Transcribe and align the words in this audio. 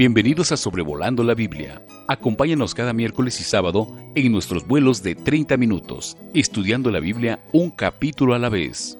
Bienvenidos 0.00 0.50
a 0.50 0.56
Sobrevolando 0.56 1.22
la 1.22 1.34
Biblia. 1.34 1.82
Acompáñanos 2.08 2.74
cada 2.74 2.94
miércoles 2.94 3.38
y 3.38 3.44
sábado 3.44 3.94
en 4.14 4.32
nuestros 4.32 4.66
vuelos 4.66 5.02
de 5.02 5.14
30 5.14 5.58
minutos, 5.58 6.16
estudiando 6.32 6.90
la 6.90 7.00
Biblia 7.00 7.40
un 7.52 7.70
capítulo 7.70 8.32
a 8.32 8.38
la 8.38 8.48
vez. 8.48 8.96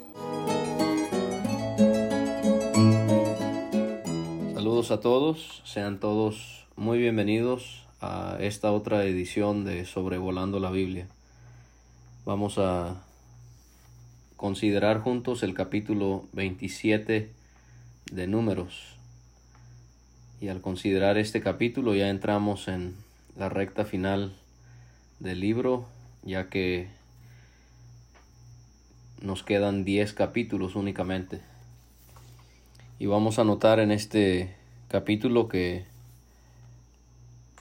Saludos 4.53 4.90
a 4.90 5.01
todos, 5.01 5.63
sean 5.65 6.01
todos 6.01 6.67
muy 6.76 6.99
bienvenidos 6.99 7.87
a 8.03 8.37
esta 8.38 8.71
otra 8.71 9.06
edición 9.06 9.64
de 9.64 9.87
Sobrevolando 9.87 10.60
la 10.60 10.71
Biblia. 10.71 11.06
Vamos 12.26 12.58
a 12.58 13.03
considerar 14.37 15.01
juntos 15.01 15.42
el 15.44 15.54
capítulo 15.54 16.27
27 16.34 17.30
de 18.12 18.27
Números. 18.27 19.00
Y 20.41 20.49
al 20.49 20.62
considerar 20.62 21.19
este 21.19 21.43
capítulo 21.43 21.95
ya 21.95 22.09
entramos 22.09 22.67
en 22.69 22.97
la 23.37 23.51
recta 23.51 23.85
final 23.85 24.33
del 25.19 25.41
libro, 25.41 25.87
ya 26.23 26.48
que 26.48 26.89
nos 29.21 29.43
quedan 29.43 29.84
10 29.84 30.15
capítulos 30.15 30.77
únicamente. 30.77 31.43
Y 32.98 33.05
vamos 33.07 33.39
a 33.39 33.45
notar 33.45 33.81
en 33.81 33.91
este 33.91 34.55
capítulo 34.89 35.48
que 35.48 35.84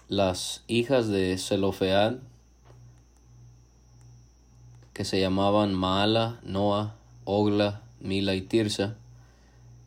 las 0.08 0.64
hijas 0.68 1.09
de 1.09 1.38
Zelofead, 1.38 2.16
que 4.94 5.04
se 5.04 5.20
llamaban 5.20 5.73
Maala, 5.73 6.40
Noa, 6.44 6.96
Ogla, 7.26 7.82
Mila 8.00 8.36
y 8.36 8.42
Tirsa, 8.42 8.96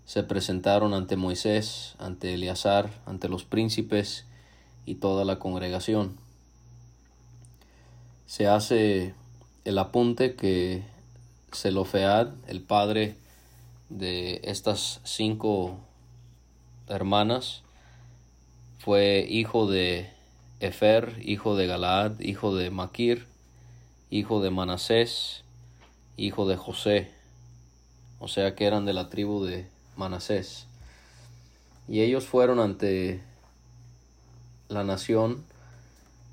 se 0.05 0.23
presentaron 0.23 0.95
ante 0.95 1.17
Moisés, 1.17 1.95
ante 1.99 2.35
Eleazar, 2.35 2.91
ante 3.07 3.29
los 3.29 3.45
príncipes 3.45 4.27
y 4.85 4.97
toda 4.97 5.25
la 5.25 5.39
congregación. 5.39 6.17
Se 8.27 8.47
hace 8.47 9.15
el 9.65 9.79
apunte 9.79 10.35
que 10.35 10.83
Zelofead, 11.55 12.29
el 12.49 12.63
padre 12.63 13.17
de 13.89 14.41
estas 14.45 15.01
cinco 15.05 15.79
hermanas, 16.89 17.63
fue 18.79 19.27
hijo 19.29 19.71
de 19.71 20.11
Efer, 20.61 21.21
hijo 21.23 21.57
de 21.57 21.67
Galaad, 21.67 22.21
hijo 22.21 22.55
de 22.55 22.71
Maquir, 22.71 23.27
hijo 24.11 24.43
de 24.43 24.51
Manasés, 24.51 25.45
hijo 26.17 26.47
de 26.49 26.57
José, 26.57 27.11
o 28.19 28.29
sea 28.29 28.55
que 28.55 28.67
eran 28.67 28.85
de 28.85 28.93
la 28.93 29.09
tribu 29.09 29.45
de 29.45 29.72
Manasés. 29.97 30.67
Y 31.89 32.01
ellos 32.01 32.27
fueron 32.27 32.61
ante 32.61 33.23
la 34.69 34.85
nación 34.85 35.45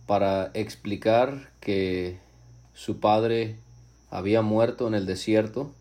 para 0.05 0.51
explicar 0.53 1.51
que 1.59 2.19
su 2.73 2.99
padre 2.99 3.57
había 4.09 4.41
muerto 4.41 4.87
en 4.87 4.93
el 4.93 5.05
desierto, 5.05 5.71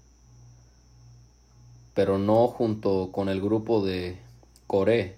pero 1.94 2.18
no 2.18 2.48
junto 2.48 3.10
con 3.12 3.28
el 3.28 3.40
grupo 3.40 3.84
de 3.84 4.18
Coré, 4.66 5.16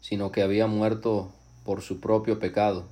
sino 0.00 0.32
que 0.32 0.42
había 0.42 0.66
muerto 0.66 1.32
por 1.64 1.82
su 1.82 2.00
propio 2.00 2.38
pecado. 2.38 2.86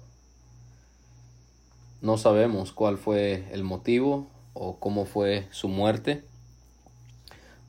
No 2.02 2.18
sabemos 2.18 2.72
cuál 2.72 2.98
fue 2.98 3.48
el 3.52 3.64
motivo 3.64 4.28
o 4.52 4.78
cómo 4.78 5.06
fue 5.06 5.48
su 5.50 5.68
muerte, 5.68 6.24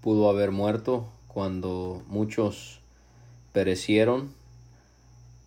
pudo 0.06 0.30
haber 0.30 0.52
muerto 0.52 1.08
cuando 1.28 2.03
muchos 2.06 2.80
perecieron 3.53 4.31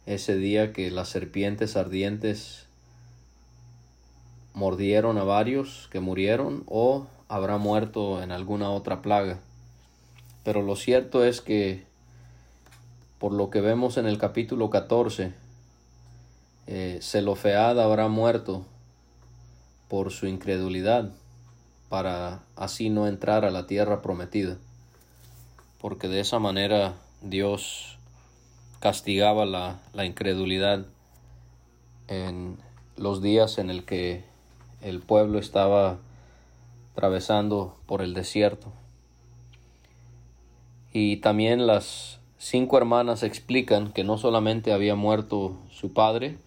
ese 0.05 0.35
día 0.35 0.73
que 0.73 0.91
las 0.91 1.11
serpientes 1.11 1.77
ardientes 1.77 2.67
mordieron 4.55 5.17
a 5.17 5.23
varios 5.23 5.89
que 5.93 6.01
murieron 6.01 6.65
o 6.67 7.07
habrá 7.29 7.57
muerto 7.59 8.21
en 8.21 8.33
alguna 8.33 8.71
otra 8.71 9.01
plaga. 9.01 9.39
Pero 10.43 10.63
lo 10.63 10.75
cierto 10.75 11.25
es 11.25 11.41
que 11.41 11.85
por 13.21 13.33
lo 13.33 13.51
que 13.51 13.61
vemos 13.61 13.97
en 13.97 14.07
el 14.07 14.19
capítulo 14.19 14.71
14, 14.71 15.35
eh, 16.67 17.01
habrá 17.55 18.09
muerto 18.09 18.67
por 19.87 20.11
su 20.11 20.27
incredulidad 20.27 21.13
para 21.89 22.43
así 22.57 22.91
no 22.91 23.07
entrar 23.07 23.45
a 23.45 23.51
la 23.51 23.67
tierra 23.67 24.03
prometida, 24.03 24.57
porque 25.81 26.09
de 26.09 26.21
esa 26.21 26.39
manera 26.39 26.95
Dios 27.23 27.99
castigaba 28.81 29.47
la, 29.47 29.81
la 29.93 30.05
incredulidad 30.05 30.87
en 32.07 32.59
los 32.97 33.23
días 33.23 33.59
en 33.59 33.71
el 33.71 33.85
que 33.85 34.25
el 34.83 35.01
pueblo 35.01 35.39
estaba 35.39 35.99
atravesando 36.93 37.77
por 37.87 38.03
el 38.03 38.15
desierto. 38.15 38.73
Y 40.93 41.19
también 41.19 41.67
las 41.67 42.19
cinco 42.39 42.79
hermanas 42.79 43.23
explican 43.23 43.93
que 43.93 44.05
no 44.05 44.19
solamente 44.19 44.73
había 44.73 44.95
muerto 44.95 45.57
su 45.71 45.93
padre, 45.93 46.39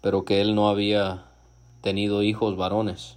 pero 0.00 0.24
que 0.24 0.40
él 0.40 0.54
no 0.54 0.68
había 0.68 1.24
tenido 1.82 2.22
hijos 2.22 2.56
varones. 2.56 3.16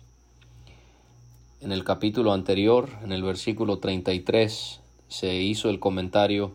En 1.60 1.72
el 1.72 1.84
capítulo 1.84 2.34
anterior, 2.34 2.88
en 3.04 3.12
el 3.12 3.24
versículo 3.24 3.80
33, 3.80 4.80
se 5.08 5.36
hizo 5.38 5.72
el 5.72 5.80
comentario 5.80 6.52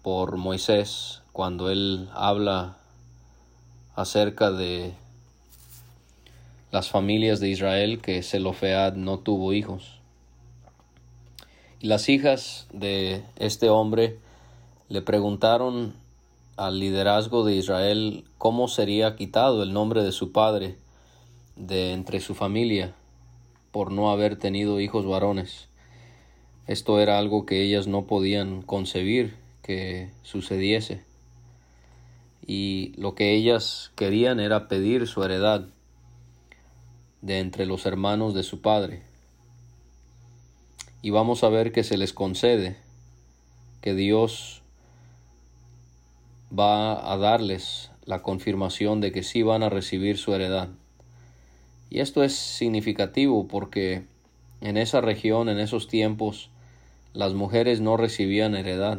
por 0.00 0.38
Moisés 0.38 1.20
cuando 1.32 1.68
él 1.68 2.08
habla 2.14 2.78
acerca 3.94 4.50
de 4.52 4.94
las 6.70 6.88
familias 6.88 7.40
de 7.40 7.50
Israel 7.50 8.00
que 8.00 8.22
Zelofead 8.22 8.94
no 8.94 9.18
tuvo 9.18 9.52
hijos. 9.52 10.00
Y 11.80 11.88
las 11.88 12.08
hijas 12.08 12.68
de 12.72 13.22
este 13.36 13.68
hombre 13.68 14.18
le 14.88 15.02
preguntaron 15.02 15.92
al 16.56 16.78
liderazgo 16.78 17.44
de 17.44 17.54
Israel 17.54 18.24
cómo 18.38 18.66
sería 18.66 19.14
quitado 19.14 19.62
el 19.62 19.74
nombre 19.74 20.02
de 20.02 20.12
su 20.12 20.32
padre 20.32 20.78
de 21.56 21.92
entre 21.92 22.20
su 22.20 22.34
familia 22.34 22.94
por 23.72 23.90
no 23.90 24.10
haber 24.10 24.36
tenido 24.36 24.80
hijos 24.80 25.06
varones. 25.06 25.68
Esto 26.66 27.00
era 27.00 27.18
algo 27.18 27.46
que 27.46 27.62
ellas 27.62 27.86
no 27.86 28.06
podían 28.06 28.62
concebir 28.62 29.36
que 29.62 30.10
sucediese. 30.22 31.04
Y 32.46 32.92
lo 32.96 33.14
que 33.14 33.34
ellas 33.34 33.92
querían 33.96 34.38
era 34.38 34.68
pedir 34.68 35.06
su 35.06 35.24
heredad 35.24 35.68
de 37.22 37.40
entre 37.40 37.66
los 37.66 37.86
hermanos 37.86 38.34
de 38.34 38.42
su 38.42 38.60
padre. 38.60 39.02
Y 41.02 41.10
vamos 41.10 41.44
a 41.44 41.48
ver 41.48 41.72
que 41.72 41.84
se 41.84 41.98
les 41.98 42.12
concede, 42.12 42.76
que 43.80 43.94
Dios 43.94 44.62
va 46.56 47.12
a 47.12 47.16
darles 47.16 47.90
la 48.04 48.22
confirmación 48.22 49.00
de 49.00 49.12
que 49.12 49.22
sí 49.22 49.42
van 49.42 49.62
a 49.62 49.68
recibir 49.68 50.18
su 50.18 50.34
heredad. 50.34 50.70
Y 51.96 52.00
esto 52.00 52.22
es 52.22 52.36
significativo 52.36 53.48
porque 53.48 54.04
en 54.60 54.76
esa 54.76 55.00
región, 55.00 55.48
en 55.48 55.58
esos 55.58 55.88
tiempos, 55.88 56.50
las 57.14 57.32
mujeres 57.32 57.80
no 57.80 57.96
recibían 57.96 58.54
heredad. 58.54 58.98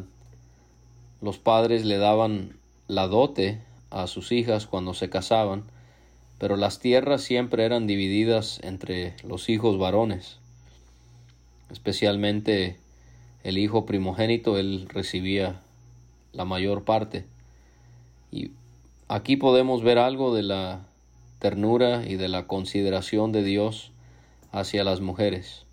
Los 1.22 1.38
padres 1.38 1.86
le 1.86 2.00
daban 2.00 2.58
la 2.88 3.08
dote 3.08 3.62
a 3.92 4.08
sus 4.08 4.32
hijas 4.32 4.66
cuando 4.66 4.96
se 4.96 5.12
casaban, 5.12 5.66
pero 6.40 6.58
las 6.58 6.80
tierras 6.80 7.22
siempre 7.22 7.66
eran 7.66 7.86
divididas 7.86 8.60
entre 8.64 9.14
los 9.24 9.48
hijos 9.48 9.78
varones. 9.78 10.40
Especialmente 11.70 12.78
el 13.44 13.60
hijo 13.60 13.86
primogénito, 13.86 14.58
él 14.58 14.88
recibía 14.90 15.62
la 16.34 16.46
mayor 16.46 16.84
parte. 16.84 17.26
Y 18.32 18.54
aquí 19.08 19.36
podemos 19.36 19.84
ver 19.84 20.00
algo 20.00 20.34
de 20.34 20.42
la 20.42 20.87
ternura 21.40 22.06
y 22.06 22.16
de 22.16 22.28
la 22.28 22.48
consideración 22.48 23.32
de 23.32 23.44
Dios 23.44 23.92
hacia 24.52 24.84
las 24.84 25.02
mujeres. 25.02 25.66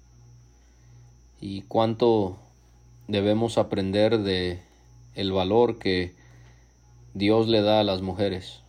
Y 1.40 1.62
cuánto 1.62 2.38
debemos 3.08 3.58
aprender 3.58 4.18
de 4.18 4.60
el 5.14 5.32
valor 5.32 5.78
que 5.78 6.14
Dios 7.12 7.48
le 7.48 7.62
da 7.62 7.80
a 7.80 7.84
las 7.84 8.02
mujeres. 8.02 8.60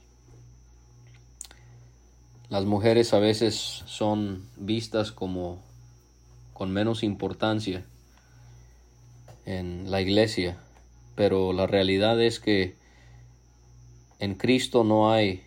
Las 2.49 2.65
mujeres 2.65 3.13
a 3.13 3.19
veces 3.19 3.55
son 3.87 4.47
vistas 4.55 5.11
como 5.11 5.59
con 6.53 6.71
menos 6.71 7.03
importancia 7.03 7.83
en 9.45 9.89
la 9.89 10.01
iglesia, 10.01 10.57
pero 11.15 11.53
la 11.53 11.65
realidad 11.65 12.21
es 12.21 12.39
que 12.39 12.75
en 14.19 14.35
Cristo 14.35 14.83
no 14.83 15.11
hay 15.11 15.44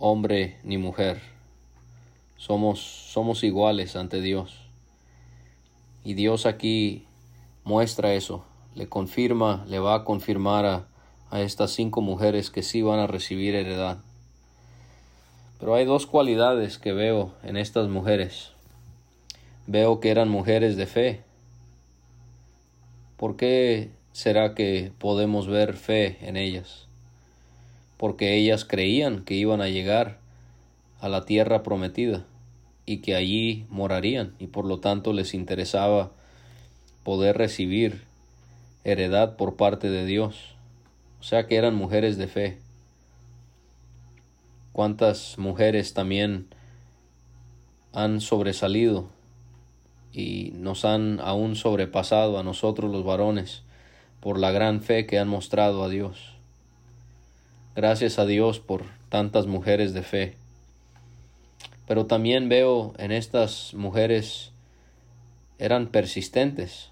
hombre 0.00 0.56
ni 0.64 0.78
mujer. 0.78 1.20
Somos, 2.36 2.80
somos 2.80 3.44
iguales 3.44 3.94
ante 3.96 4.22
Dios. 4.22 4.62
Y 6.02 6.14
Dios 6.14 6.46
aquí 6.46 7.06
muestra 7.64 8.14
eso, 8.14 8.44
le 8.74 8.88
confirma, 8.88 9.64
le 9.68 9.78
va 9.78 9.94
a 9.94 10.04
confirmar 10.04 10.64
a, 10.64 10.88
a 11.30 11.42
estas 11.42 11.72
cinco 11.72 12.00
mujeres 12.00 12.50
que 12.50 12.62
sí 12.62 12.80
van 12.80 12.98
a 12.98 13.06
recibir 13.06 13.54
heredad. 13.54 13.98
Pero 15.58 15.74
hay 15.74 15.84
dos 15.84 16.06
cualidades 16.06 16.78
que 16.78 16.94
veo 16.94 17.34
en 17.42 17.58
estas 17.58 17.88
mujeres. 17.88 18.52
Veo 19.66 20.00
que 20.00 20.10
eran 20.10 20.30
mujeres 20.30 20.78
de 20.78 20.86
fe. 20.86 21.20
¿Por 23.18 23.36
qué 23.36 23.90
será 24.12 24.54
que 24.54 24.92
podemos 24.98 25.46
ver 25.46 25.76
fe 25.76 26.16
en 26.22 26.38
ellas? 26.38 26.89
Porque 28.00 28.38
ellas 28.38 28.64
creían 28.64 29.24
que 29.26 29.34
iban 29.34 29.60
a 29.60 29.68
llegar 29.68 30.16
a 31.00 31.10
la 31.10 31.26
tierra 31.26 31.62
prometida 31.62 32.24
y 32.86 33.02
que 33.02 33.14
allí 33.14 33.66
morarían 33.68 34.32
y 34.38 34.46
por 34.46 34.64
lo 34.64 34.80
tanto 34.80 35.12
les 35.12 35.34
interesaba 35.34 36.10
poder 37.04 37.36
recibir 37.36 38.04
heredad 38.84 39.36
por 39.36 39.56
parte 39.56 39.90
de 39.90 40.06
Dios. 40.06 40.54
O 41.20 41.24
sea 41.24 41.46
que 41.46 41.56
eran 41.56 41.74
mujeres 41.74 42.16
de 42.16 42.26
fe. 42.26 42.58
¿Cuántas 44.72 45.36
mujeres 45.36 45.92
también 45.92 46.46
han 47.92 48.22
sobresalido 48.22 49.10
y 50.10 50.52
nos 50.54 50.86
han 50.86 51.20
aún 51.20 51.54
sobrepasado 51.54 52.38
a 52.38 52.44
nosotros 52.44 52.90
los 52.90 53.04
varones 53.04 53.62
por 54.20 54.38
la 54.38 54.52
gran 54.52 54.80
fe 54.80 55.04
que 55.04 55.18
han 55.18 55.28
mostrado 55.28 55.84
a 55.84 55.90
Dios? 55.90 56.39
Gracias 57.80 58.18
a 58.18 58.26
Dios 58.26 58.60
por 58.60 58.84
tantas 59.08 59.46
mujeres 59.46 59.94
de 59.94 60.02
fe. 60.02 60.34
Pero 61.88 62.04
también 62.04 62.50
veo 62.50 62.92
en 62.98 63.10
estas 63.10 63.72
mujeres 63.72 64.52
eran 65.58 65.86
persistentes. 65.86 66.90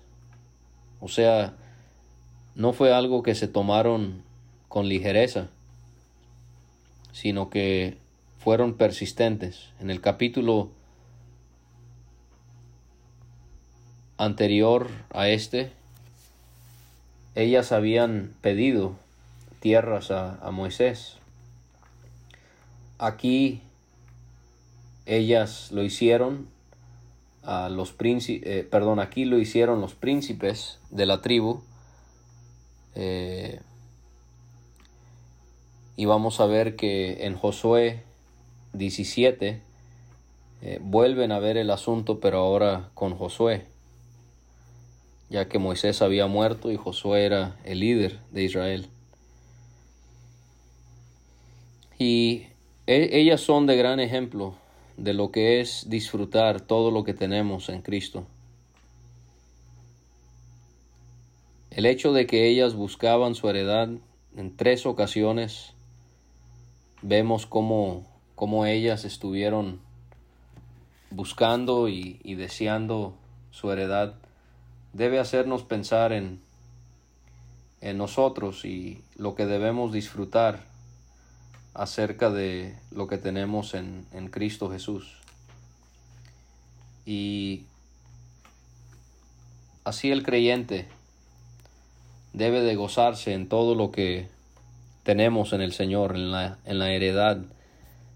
O 1.03 1.09
sea, 1.09 1.53
no 2.55 2.73
fue 2.73 2.95
algo 2.95 3.23
que 3.23 3.35
se 3.35 3.49
tomaron 3.49 4.23
con 4.69 4.89
ligereza, 4.89 5.49
sino 7.13 7.51
que 7.51 7.99
fueron 8.39 8.73
persistentes. 8.73 9.69
En 9.81 9.91
el 9.91 10.01
capítulo 10.01 10.71
anterior 14.17 14.89
a 15.11 15.29
este, 15.29 15.71
ellas 17.35 17.73
habían 17.73 18.33
pedido 18.41 18.97
tierras 19.61 20.11
a, 20.11 20.51
Moisés. 20.51 21.17
Aquí 22.99 23.63
ellas 25.07 25.71
lo 25.73 25.83
hicieron 25.83 26.49
a 27.43 27.69
los 27.69 27.93
príncipes, 27.93 28.51
eh, 28.51 28.69
perdón, 28.69 29.01
aquí 29.01 29.25
lo 29.25 29.39
hicieron 29.39 29.81
los 29.81 29.95
príncipes 29.95 30.79
de 30.91 31.07
la 31.07 31.23
tribu 31.23 31.63
eh, 32.95 33.61
y 35.97 36.05
vamos 36.05 36.41
a 36.41 36.47
ver 36.47 36.77
que 36.77 37.27
en 37.27 37.37
Josué 37.37 38.03
17 38.73 39.63
eh, 40.61 40.79
vuelven 40.83 41.33
a 41.33 41.39
ver 41.39 41.57
el 41.57 41.71
asunto, 41.71 42.21
pero 42.21 42.39
ahora 42.39 42.91
con 42.95 43.15
Josué, 43.17 43.67
ya 45.31 45.49
que 45.49 45.59
Moisés 45.59 46.03
había 46.03 46.27
muerto 46.27 46.71
y 46.71 46.77
Josué 46.77 47.25
era 47.25 47.57
el 47.65 47.81
líder 47.81 48.19
de 48.33 48.43
Israel. 48.43 48.89
Y 51.99 52.47
e, 52.87 53.19
ellas 53.19 53.41
son 53.41 53.67
de 53.67 53.77
gran 53.77 53.99
ejemplo 53.99 54.55
de 54.97 55.15
lo 55.15 55.31
que 55.31 55.61
es 55.61 55.89
disfrutar 55.89 56.61
todo 56.61 56.91
lo 56.91 57.05
que 57.05 57.15
tenemos 57.15 57.69
en 57.69 57.83
Cristo. 57.83 58.27
El 61.71 61.87
hecho 61.87 62.13
de 62.13 62.27
que 62.27 62.49
ellas 62.49 62.75
buscaban 62.75 63.35
su 63.35 63.49
heredad 63.49 63.89
en 64.37 64.57
tres 64.57 64.87
ocasiones, 64.87 65.75
vemos 67.03 67.47
cómo, 67.47 68.07
cómo 68.35 68.65
ellas 68.67 69.05
estuvieron 69.05 69.81
buscando 71.11 71.89
y, 71.89 72.19
deseando 72.35 73.15
su 73.51 73.71
heredad, 73.73 74.15
debe 74.93 75.19
hacernos 75.19 75.63
pensar 75.63 76.13
en, 76.13 76.41
en 77.81 77.99
nosotros 77.99 78.65
y 78.65 79.03
lo 79.17 79.35
que 79.35 79.47
debemos 79.47 79.93
disfrutar 79.93 80.68
acerca 81.79 82.31
de 82.31 82.77
lo 82.91 83.07
que 83.07 83.19
tenemos 83.19 83.73
en, 83.75 84.05
en 84.13 84.29
Cristo 84.29 84.69
Jesús. 84.69 85.15
Y 87.07 87.63
así 89.85 90.11
el 90.11 90.25
creyente 90.25 90.89
debe 92.33 92.61
de 92.63 92.75
gozarse 92.75 93.33
en 93.33 93.49
todo 93.49 93.77
lo 93.77 93.93
que 93.93 94.29
tenemos 95.05 95.53
en 95.53 95.61
el 95.61 95.73
Señor, 95.73 96.17
en 96.17 96.33
la, 96.33 96.59
en 96.65 96.81
la 96.81 96.91
heredad 96.91 97.39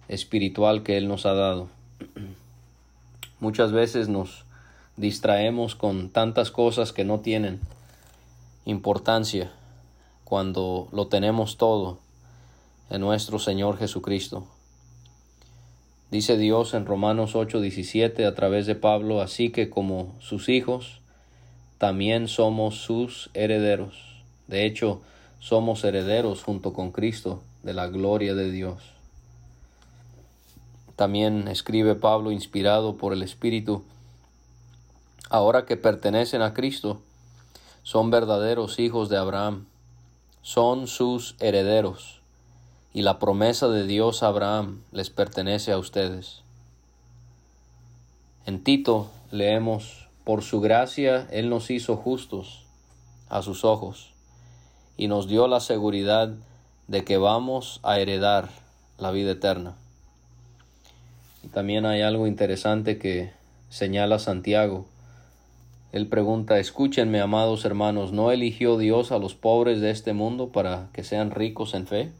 espiritual 0.09 0.83
que 0.83 0.97
Él 0.99 1.07
nos 1.07 1.25
ha 1.25 1.33
dado. 1.33 1.69
Muchas 3.39 3.71
veces 3.71 4.09
nos 4.09 4.45
distraemos 4.97 5.77
con 5.77 6.11
tantas 6.11 6.51
cosas 6.51 6.93
que 6.93 7.05
no 7.05 7.21
tienen 7.21 7.61
importancia 8.65 9.53
cuando 10.25 10.89
lo 10.91 11.07
tenemos 11.07 11.57
todo 11.57 12.02
en 12.91 13.01
nuestro 13.01 13.39
Señor 13.39 13.79
Jesucristo. 13.79 14.47
Dice 16.11 16.37
Dios 16.37 16.75
en 16.75 16.87
Romanos 16.87 17.35
8:17 17.35 18.27
a 18.27 18.35
través 18.35 18.67
de 18.67 18.75
Pablo, 18.75 19.21
así 19.21 19.51
que 19.51 19.71
como 19.71 20.15
sus 20.21 20.49
hijos, 20.49 21.01
también 21.79 22.29
somos 22.29 22.77
sus 22.77 23.31
herederos. 23.35 24.23
De 24.47 24.67
hecho, 24.67 25.01
somos 25.41 25.83
herederos 25.83 26.43
junto 26.45 26.73
con 26.73 26.93
Cristo 26.93 27.43
de 27.65 27.75
la 27.75 27.89
gloria 27.89 28.35
de 28.35 28.51
Dios. 28.51 28.81
También 30.95 31.49
escribe 31.49 31.97
Pablo, 31.97 32.31
inspirado 32.31 32.97
por 32.97 33.13
el 33.13 33.23
Espíritu, 33.23 33.83
ahora 35.31 35.65
que 35.67 35.77
pertenecen 35.77 36.43
a 36.43 36.55
Cristo, 36.55 37.01
son 37.83 38.11
verdaderos 38.11 38.79
hijos 38.79 39.09
de 39.09 39.17
Abraham, 39.17 39.67
son 40.43 40.87
sus 40.87 41.35
herederos, 41.41 42.22
y 42.95 43.03
la 43.03 43.19
promesa 43.19 43.69
de 43.69 43.87
Dios 43.87 44.23
a 44.23 44.29
Abraham 44.29 44.83
les 44.93 45.11
pertenece 45.11 45.73
a 45.73 45.79
ustedes. 45.79 46.43
En 48.45 48.63
Tito 48.63 49.11
leemos 49.31 50.09
por 50.25 50.43
su 50.43 50.61
gracia 50.61 51.27
Él 51.31 51.49
nos 51.49 51.71
hizo 51.71 51.97
justos 51.97 52.65
a 53.29 53.43
sus 53.43 53.65
ojos 53.65 54.13
y 54.97 55.09
nos 55.09 55.27
dio 55.27 55.49
la 55.49 55.61
seguridad 55.61 56.35
de 56.87 57.05
que 57.05 57.17
vamos 57.17 57.81
a 57.83 57.99
heredar 57.99 58.51
la 58.99 59.11
vida 59.11 59.33
eterna. 59.33 59.75
Y 61.43 61.49
también 61.49 61.87
hay 61.87 62.03
algo 62.03 62.27
interesante 62.27 62.99
que 62.99 63.33
señala 63.69 64.19
Santiago. 64.19 64.87
Él 65.93 66.07
pregunta, 66.07 66.59
escúchenme, 66.59 67.21
amados 67.21 67.65
hermanos, 67.65 68.13
¿no 68.13 68.31
eligió 68.31 68.77
Dios 68.77 69.13
a 69.13 69.19
los 69.19 69.35
pobres 69.35 69.81
de 69.81 69.91
este 69.91 70.13
mundo 70.13 70.49
para 70.49 70.89
que 70.93 71.05
sean 71.05 71.31
ricos 71.31 71.75
en 71.75 71.87
fe? 71.87 72.13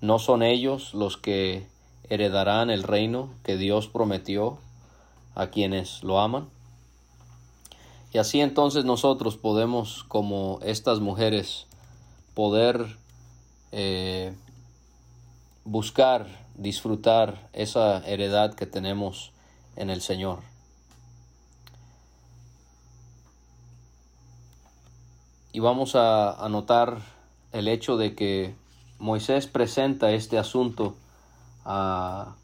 ¿No 0.00 0.18
son 0.18 0.42
ellos 0.42 0.94
los 0.94 1.16
que 1.16 1.66
heredarán 2.08 2.70
el 2.70 2.82
reino 2.82 3.28
que 3.42 3.56
Dios 3.56 3.86
prometió 3.88 4.58
a 5.34 5.48
quienes 5.48 6.02
lo 6.02 6.20
aman? 6.20 6.48
Y 8.12 8.18
así 8.18 8.40
entonces 8.40 8.84
nosotros 8.84 9.36
podemos, 9.36 10.04
como 10.08 10.58
estas 10.62 11.00
mujeres, 11.00 11.66
poder 12.34 12.96
eh, 13.72 14.34
buscar, 15.64 16.26
disfrutar 16.56 17.48
esa 17.52 18.04
heredad 18.06 18.54
que 18.54 18.66
tenemos 18.66 19.32
en 19.76 19.90
el 19.90 20.00
Señor. 20.00 20.40
Y 25.52 25.60
vamos 25.60 25.94
a 25.94 26.32
anotar 26.44 27.02
el 27.52 27.68
hecho 27.68 27.96
de 27.96 28.14
que 28.14 28.54
Moisés 29.00 29.46
presenta 29.46 30.12
este 30.12 30.38
asunto 30.38 30.94
a, 31.64 32.36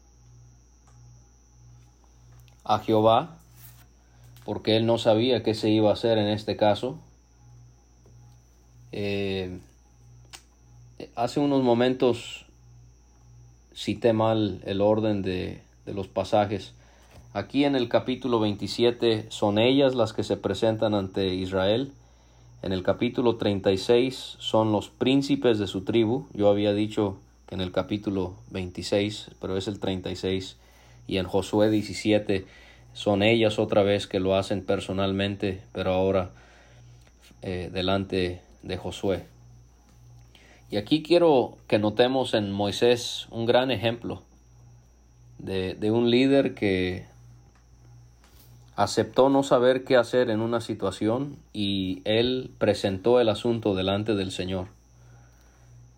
a 2.65 2.79
Jehová 2.79 3.37
porque 4.43 4.75
él 4.75 4.85
no 4.85 4.97
sabía 4.97 5.43
qué 5.43 5.53
se 5.53 5.69
iba 5.69 5.89
a 5.89 5.93
hacer 5.93 6.17
en 6.17 6.27
este 6.27 6.55
caso. 6.57 6.97
Eh, 8.91 9.59
hace 11.15 11.39
unos 11.39 11.63
momentos 11.63 12.45
cité 13.75 14.13
mal 14.13 14.61
el 14.65 14.81
orden 14.81 15.21
de, 15.21 15.61
de 15.85 15.93
los 15.93 16.07
pasajes. 16.07 16.73
Aquí 17.33 17.65
en 17.65 17.75
el 17.75 17.87
capítulo 17.87 18.39
27 18.39 19.27
son 19.29 19.59
ellas 19.59 19.93
las 19.93 20.13
que 20.13 20.23
se 20.23 20.37
presentan 20.37 20.95
ante 20.95 21.35
Israel. 21.35 21.91
En 22.63 22.73
el 22.73 22.81
capítulo 22.81 23.35
36 23.35 24.37
son 24.39 24.71
los 24.71 24.89
príncipes 24.89 25.59
de 25.59 25.67
su 25.67 25.83
tribu. 25.83 26.25
Yo 26.33 26.49
había 26.49 26.73
dicho 26.73 27.17
que 27.47 27.55
en 27.55 27.61
el 27.61 27.71
capítulo 27.71 28.35
26, 28.49 29.31
pero 29.39 29.57
es 29.57 29.67
el 29.67 29.79
36. 29.79 30.57
Y 31.07 31.17
en 31.17 31.25
Josué 31.25 31.69
17 31.69 32.45
son 32.93 33.21
ellas 33.21 33.59
otra 33.59 33.83
vez 33.83 34.07
que 34.07 34.19
lo 34.19 34.35
hacen 34.35 34.63
personalmente, 34.63 35.61
pero 35.71 35.91
ahora 35.91 36.31
eh, 37.43 37.69
delante 37.71 38.41
de 38.63 38.77
Josué. 38.77 39.25
Y 40.71 40.77
aquí 40.77 41.03
quiero 41.03 41.57
que 41.67 41.77
notemos 41.77 42.33
en 42.33 42.51
Moisés 42.51 43.27
un 43.29 43.45
gran 43.45 43.69
ejemplo 43.69 44.23
de, 45.37 45.75
de 45.75 45.91
un 45.91 46.09
líder 46.09 46.55
que 46.55 47.05
aceptó 48.77 49.29
no 49.29 49.41
saber 49.41 49.83
qué 49.83 49.97
hacer 49.97 50.29
en 50.29 50.39
una 50.39 50.61
situación 50.61 51.37
y 51.51 52.03
él 52.05 52.51
presentó 52.59 53.19
el 53.19 53.27
asunto 53.27 53.73
delante 53.73 54.13
del 54.13 54.31
Señor. 54.31 54.67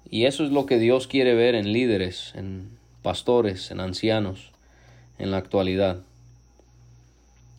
Y 0.09 0.25
eso 0.25 0.45
es 0.45 0.51
lo 0.51 0.65
que 0.65 0.79
Dios 0.79 1.05
quiere 1.05 1.36
ver 1.36 1.55
en 1.55 1.74
líderes, 1.74 2.31
en 2.36 2.69
pastores, 3.03 3.69
en 3.69 3.81
ancianos, 3.81 4.51
en 5.17 5.29
la 5.29 5.38
actualidad. 5.38 5.98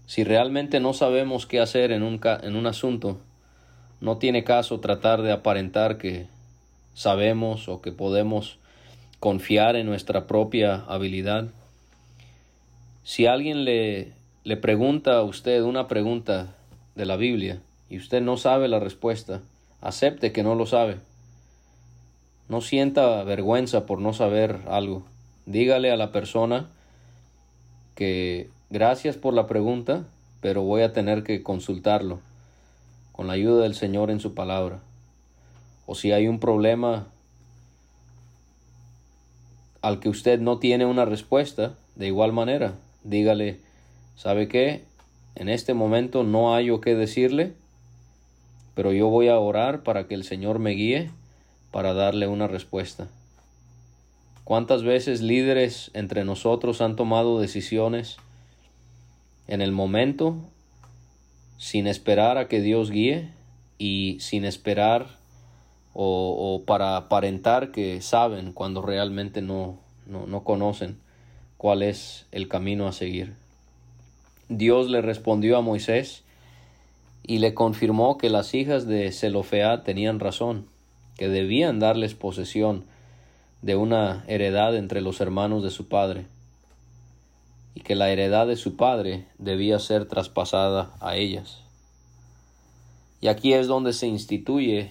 Si 0.06 0.24
realmente 0.24 0.80
no 0.80 0.94
sabemos 0.94 1.46
qué 1.46 1.60
hacer 1.60 1.92
en 1.92 2.02
un, 2.02 2.18
en 2.42 2.56
un 2.56 2.66
asunto, 2.66 3.20
no 4.00 4.16
tiene 4.16 4.42
caso 4.42 4.80
tratar 4.80 5.20
de 5.20 5.32
aparentar 5.32 5.98
que 5.98 6.28
sabemos 6.94 7.68
o 7.68 7.82
que 7.82 7.92
podemos 7.92 8.58
confiar 9.20 9.76
en 9.76 9.84
nuestra 9.84 10.26
propia 10.26 10.76
habilidad. 10.88 11.48
Si 13.04 13.26
alguien 13.26 13.66
le 13.66 14.18
le 14.42 14.56
pregunta 14.56 15.18
a 15.18 15.22
usted 15.22 15.62
una 15.62 15.86
pregunta 15.86 16.54
de 16.94 17.04
la 17.04 17.16
Biblia 17.16 17.60
y 17.90 17.98
usted 17.98 18.22
no 18.22 18.36
sabe 18.36 18.68
la 18.68 18.78
respuesta, 18.78 19.42
acepte 19.80 20.32
que 20.32 20.42
no 20.42 20.54
lo 20.54 20.66
sabe. 20.66 20.98
No 22.48 22.60
sienta 22.60 23.22
vergüenza 23.22 23.86
por 23.86 24.00
no 24.00 24.12
saber 24.12 24.60
algo. 24.66 25.04
Dígale 25.46 25.90
a 25.90 25.96
la 25.96 26.10
persona 26.10 26.68
que 27.94 28.48
gracias 28.70 29.16
por 29.16 29.34
la 29.34 29.46
pregunta, 29.46 30.04
pero 30.40 30.62
voy 30.62 30.82
a 30.82 30.92
tener 30.92 31.22
que 31.22 31.42
consultarlo 31.42 32.20
con 33.12 33.26
la 33.26 33.34
ayuda 33.34 33.62
del 33.62 33.74
Señor 33.74 34.10
en 34.10 34.20
su 34.20 34.34
palabra. 34.34 34.80
O 35.86 35.94
si 35.94 36.12
hay 36.12 36.28
un 36.28 36.40
problema 36.40 37.08
al 39.82 40.00
que 40.00 40.08
usted 40.08 40.40
no 40.40 40.58
tiene 40.58 40.86
una 40.86 41.04
respuesta, 41.04 41.74
de 41.94 42.06
igual 42.06 42.32
manera, 42.32 42.74
dígale, 43.04 43.60
¿Sabe 44.16 44.48
qué? 44.48 44.84
En 45.34 45.48
este 45.48 45.74
momento 45.74 46.24
no 46.24 46.54
hay 46.54 46.70
o 46.70 46.80
qué 46.80 46.94
decirle, 46.94 47.54
pero 48.74 48.92
yo 48.92 49.08
voy 49.08 49.28
a 49.28 49.38
orar 49.38 49.82
para 49.82 50.06
que 50.06 50.14
el 50.14 50.24
Señor 50.24 50.58
me 50.58 50.70
guíe 50.70 51.10
para 51.70 51.94
darle 51.94 52.26
una 52.26 52.46
respuesta. 52.46 53.08
¿Cuántas 54.44 54.82
veces 54.82 55.20
líderes 55.20 55.90
entre 55.94 56.24
nosotros 56.24 56.80
han 56.80 56.96
tomado 56.96 57.40
decisiones 57.40 58.16
en 59.46 59.60
el 59.62 59.72
momento 59.72 60.36
sin 61.56 61.86
esperar 61.86 62.38
a 62.38 62.48
que 62.48 62.60
Dios 62.60 62.90
guíe 62.90 63.30
y 63.78 64.16
sin 64.20 64.44
esperar 64.44 65.06
o, 65.92 66.54
o 66.56 66.64
para 66.64 66.96
aparentar 66.96 67.70
que 67.70 68.00
saben 68.00 68.52
cuando 68.52 68.82
realmente 68.82 69.40
no, 69.42 69.78
no, 70.06 70.26
no 70.26 70.42
conocen 70.42 70.98
cuál 71.56 71.82
es 71.82 72.26
el 72.32 72.48
camino 72.48 72.88
a 72.88 72.92
seguir? 72.92 73.34
Dios 74.50 74.90
le 74.90 75.00
respondió 75.00 75.56
a 75.56 75.60
Moisés 75.60 76.24
y 77.22 77.38
le 77.38 77.54
confirmó 77.54 78.18
que 78.18 78.30
las 78.30 78.52
hijas 78.52 78.84
de 78.84 79.12
Zelofead 79.12 79.84
tenían 79.84 80.18
razón, 80.18 80.66
que 81.16 81.28
debían 81.28 81.78
darles 81.78 82.14
posesión 82.14 82.84
de 83.62 83.76
una 83.76 84.24
heredad 84.26 84.74
entre 84.74 85.02
los 85.02 85.20
hermanos 85.20 85.62
de 85.62 85.70
su 85.70 85.86
padre, 85.86 86.26
y 87.76 87.82
que 87.82 87.94
la 87.94 88.10
heredad 88.10 88.48
de 88.48 88.56
su 88.56 88.74
padre 88.74 89.24
debía 89.38 89.78
ser 89.78 90.06
traspasada 90.06 90.96
a 90.98 91.14
ellas. 91.14 91.62
Y 93.20 93.28
aquí 93.28 93.52
es 93.52 93.68
donde 93.68 93.92
se 93.92 94.08
instituye 94.08 94.90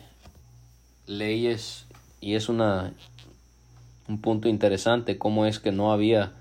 leyes 1.05 1.85
y 2.21 2.35
es 2.35 2.47
una 2.47 2.93
un 4.07 4.21
punto 4.21 4.47
interesante 4.47 5.17
cómo 5.17 5.45
es 5.45 5.59
que 5.59 5.73
no 5.73 5.91
había 5.91 6.31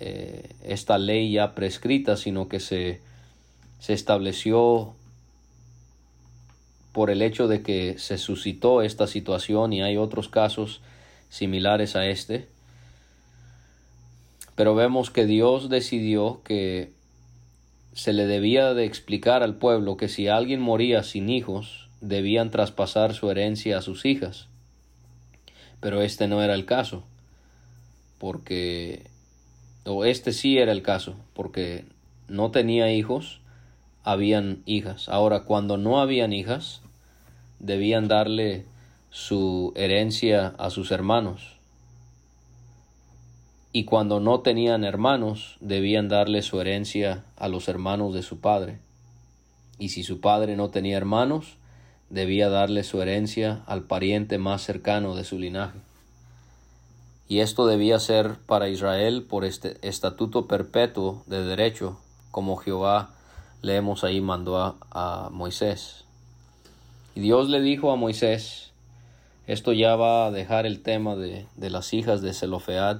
eh, 0.00 0.50
esta 0.64 0.98
ley 0.98 1.32
ya 1.32 1.54
prescrita, 1.54 2.16
sino 2.16 2.48
que 2.48 2.60
se, 2.60 3.00
se 3.78 3.92
estableció 3.92 4.94
por 6.92 7.10
el 7.10 7.22
hecho 7.22 7.48
de 7.48 7.62
que 7.62 7.98
se 7.98 8.18
suscitó 8.18 8.82
esta 8.82 9.06
situación 9.06 9.72
y 9.72 9.82
hay 9.82 9.96
otros 9.96 10.28
casos 10.28 10.80
similares 11.28 11.96
a 11.96 12.06
este. 12.06 12.46
Pero 14.54 14.74
vemos 14.76 15.10
que 15.10 15.26
Dios 15.26 15.68
decidió 15.68 16.40
que 16.44 16.92
se 17.94 18.12
le 18.12 18.26
debía 18.26 18.74
de 18.74 18.84
explicar 18.84 19.42
al 19.42 19.56
pueblo 19.56 19.96
que 19.96 20.08
si 20.08 20.28
alguien 20.28 20.60
moría 20.60 21.02
sin 21.02 21.28
hijos, 21.28 21.88
debían 22.00 22.50
traspasar 22.50 23.14
su 23.14 23.30
herencia 23.30 23.78
a 23.78 23.82
sus 23.82 24.04
hijas. 24.04 24.48
Pero 25.80 26.02
este 26.02 26.28
no 26.28 26.42
era 26.42 26.54
el 26.54 26.64
caso, 26.64 27.04
porque 28.18 29.06
o 29.84 30.04
este 30.04 30.32
sí 30.32 30.58
era 30.58 30.72
el 30.72 30.82
caso, 30.82 31.14
porque 31.34 31.84
no 32.28 32.50
tenía 32.50 32.92
hijos, 32.92 33.40
habían 34.02 34.62
hijas. 34.66 35.08
Ahora, 35.08 35.44
cuando 35.44 35.76
no 35.76 36.00
habían 36.00 36.32
hijas, 36.32 36.80
debían 37.58 38.08
darle 38.08 38.64
su 39.10 39.72
herencia 39.76 40.54
a 40.58 40.70
sus 40.70 40.90
hermanos. 40.90 41.56
Y 43.72 43.84
cuando 43.84 44.20
no 44.20 44.40
tenían 44.40 44.84
hermanos, 44.84 45.56
debían 45.60 46.08
darle 46.08 46.42
su 46.42 46.60
herencia 46.60 47.24
a 47.36 47.48
los 47.48 47.68
hermanos 47.68 48.14
de 48.14 48.22
su 48.22 48.40
padre. 48.40 48.78
Y 49.78 49.88
si 49.88 50.02
su 50.04 50.20
padre 50.20 50.56
no 50.56 50.70
tenía 50.70 50.96
hermanos, 50.96 51.56
debía 52.08 52.48
darle 52.48 52.84
su 52.84 53.02
herencia 53.02 53.62
al 53.66 53.82
pariente 53.82 54.38
más 54.38 54.62
cercano 54.62 55.16
de 55.16 55.24
su 55.24 55.38
linaje 55.38 55.78
y 57.28 57.40
esto 57.40 57.66
debía 57.66 57.98
ser 57.98 58.36
para 58.46 58.68
Israel 58.68 59.22
por 59.22 59.44
este 59.44 59.78
estatuto 59.80 60.46
perpetuo 60.46 61.22
de 61.26 61.42
derecho, 61.42 61.98
como 62.30 62.56
Jehová 62.56 63.10
leemos 63.62 64.04
ahí 64.04 64.20
mandó 64.20 64.76
a, 64.90 65.30
Moisés. 65.32 66.04
Y 67.14 67.20
Dios 67.20 67.48
le 67.48 67.60
dijo 67.60 67.90
a 67.90 67.96
Moisés, 67.96 68.72
esto 69.46 69.72
ya 69.72 69.96
va 69.96 70.26
a 70.26 70.30
dejar 70.30 70.66
el 70.66 70.82
tema 70.82 71.16
de, 71.16 71.46
las 71.56 71.94
hijas 71.94 72.20
de 72.20 72.34
Zelofead 72.34 72.98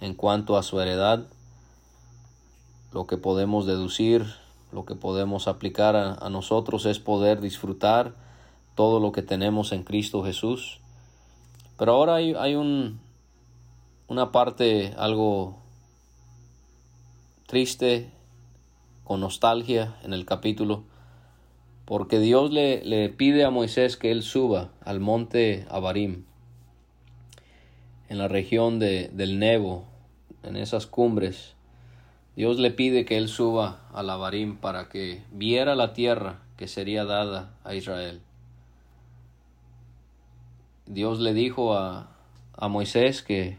en 0.00 0.14
cuanto 0.14 0.56
a 0.56 0.62
su 0.62 0.80
heredad, 0.80 1.26
lo 2.92 3.06
que 3.06 3.18
podemos 3.18 3.66
deducir, 3.66 4.24
lo 4.72 4.86
que 4.86 4.94
podemos 4.94 5.46
aplicar 5.46 5.94
a, 5.94 6.28
nosotros 6.30 6.86
es 6.86 6.98
poder 6.98 7.40
disfrutar 7.42 8.14
todo 8.74 9.00
lo 9.00 9.12
que 9.12 9.22
tenemos 9.22 9.72
en 9.72 9.82
Cristo 9.82 10.24
Jesús. 10.24 10.80
Pero 11.76 11.92
ahora 11.92 12.14
hay 12.14 12.54
un, 12.54 13.00
una 14.08 14.32
parte 14.32 14.94
algo 14.96 15.58
triste, 17.46 18.10
con 19.04 19.20
nostalgia 19.20 19.96
en 20.02 20.14
el 20.14 20.24
capítulo, 20.24 20.82
porque 21.84 22.18
Dios 22.18 22.50
le, 22.50 22.82
le, 22.84 23.10
pide 23.10 23.44
a 23.44 23.50
Moisés 23.50 23.96
que 23.96 24.10
él 24.10 24.22
suba 24.22 24.70
al 24.82 25.00
monte 25.00 25.66
Abarim, 25.70 26.24
en 28.08 28.18
la 28.18 28.28
región 28.28 28.78
de, 28.78 29.10
del 29.12 29.38
Nebo, 29.38 29.84
en 30.42 30.56
esas 30.56 30.86
cumbres. 30.86 31.54
Dios 32.34 32.58
le 32.58 32.70
pide 32.70 33.04
que 33.04 33.18
él 33.18 33.28
suba 33.28 33.80
al 33.92 34.08
Abarim 34.08 34.56
para 34.56 34.88
que 34.88 35.22
viera 35.32 35.74
la 35.74 35.92
tierra 35.92 36.40
que 36.56 36.66
sería 36.66 37.04
dada 37.04 37.54
a 37.62 37.74
Israel. 37.74 38.22
Dios 40.86 41.20
le 41.20 41.34
dijo 41.34 41.74
a, 41.74 42.08
a 42.54 42.68
Moisés 42.68 43.22
que 43.22 43.58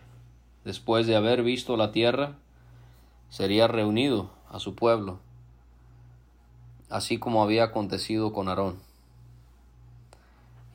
después 0.69 1.07
de 1.07 1.15
haber 1.15 1.41
visto 1.41 1.77
la 1.77 1.91
tierra, 1.91 2.35
sería 3.31 3.67
reunido 3.67 4.29
a 4.51 4.59
su 4.59 4.75
pueblo, 4.75 5.17
así 6.91 7.17
como 7.17 7.41
había 7.41 7.63
acontecido 7.63 8.33
con 8.33 8.49
Aarón. 8.49 8.77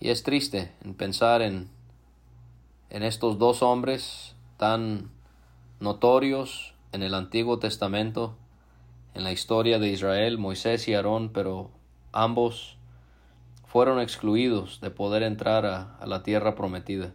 Y 0.00 0.08
es 0.08 0.24
triste 0.24 0.72
en 0.82 0.94
pensar 0.94 1.42
en, 1.42 1.70
en 2.90 3.04
estos 3.04 3.38
dos 3.38 3.62
hombres 3.62 4.34
tan 4.56 5.10
notorios 5.78 6.74
en 6.90 7.04
el 7.04 7.14
Antiguo 7.14 7.60
Testamento, 7.60 8.34
en 9.14 9.22
la 9.22 9.30
historia 9.30 9.78
de 9.78 9.90
Israel, 9.90 10.38
Moisés 10.38 10.88
y 10.88 10.94
Aarón, 10.94 11.28
pero 11.28 11.70
ambos 12.10 12.78
fueron 13.64 14.00
excluidos 14.00 14.80
de 14.80 14.90
poder 14.90 15.22
entrar 15.22 15.64
a 15.66 16.04
la 16.04 16.24
tierra 16.24 16.56
prometida. 16.56 17.12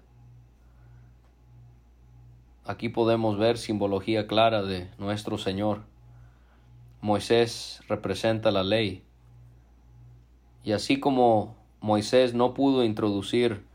Aquí 2.69 2.87
podemos 2.87 3.39
ver 3.39 3.57
simbología 3.57 4.27
clara 4.27 4.61
de 4.61 4.91
nuestro 4.99 5.39
Señor. 5.39 5.81
Moisés 7.01 7.81
representa 7.87 8.51
la 8.51 8.61
ley. 8.61 9.01
Y 10.63 10.73
así 10.73 10.99
como 10.99 11.55
Moisés 11.81 12.35
no 12.35 12.53
pudo 12.53 12.83
introducir 12.83 13.65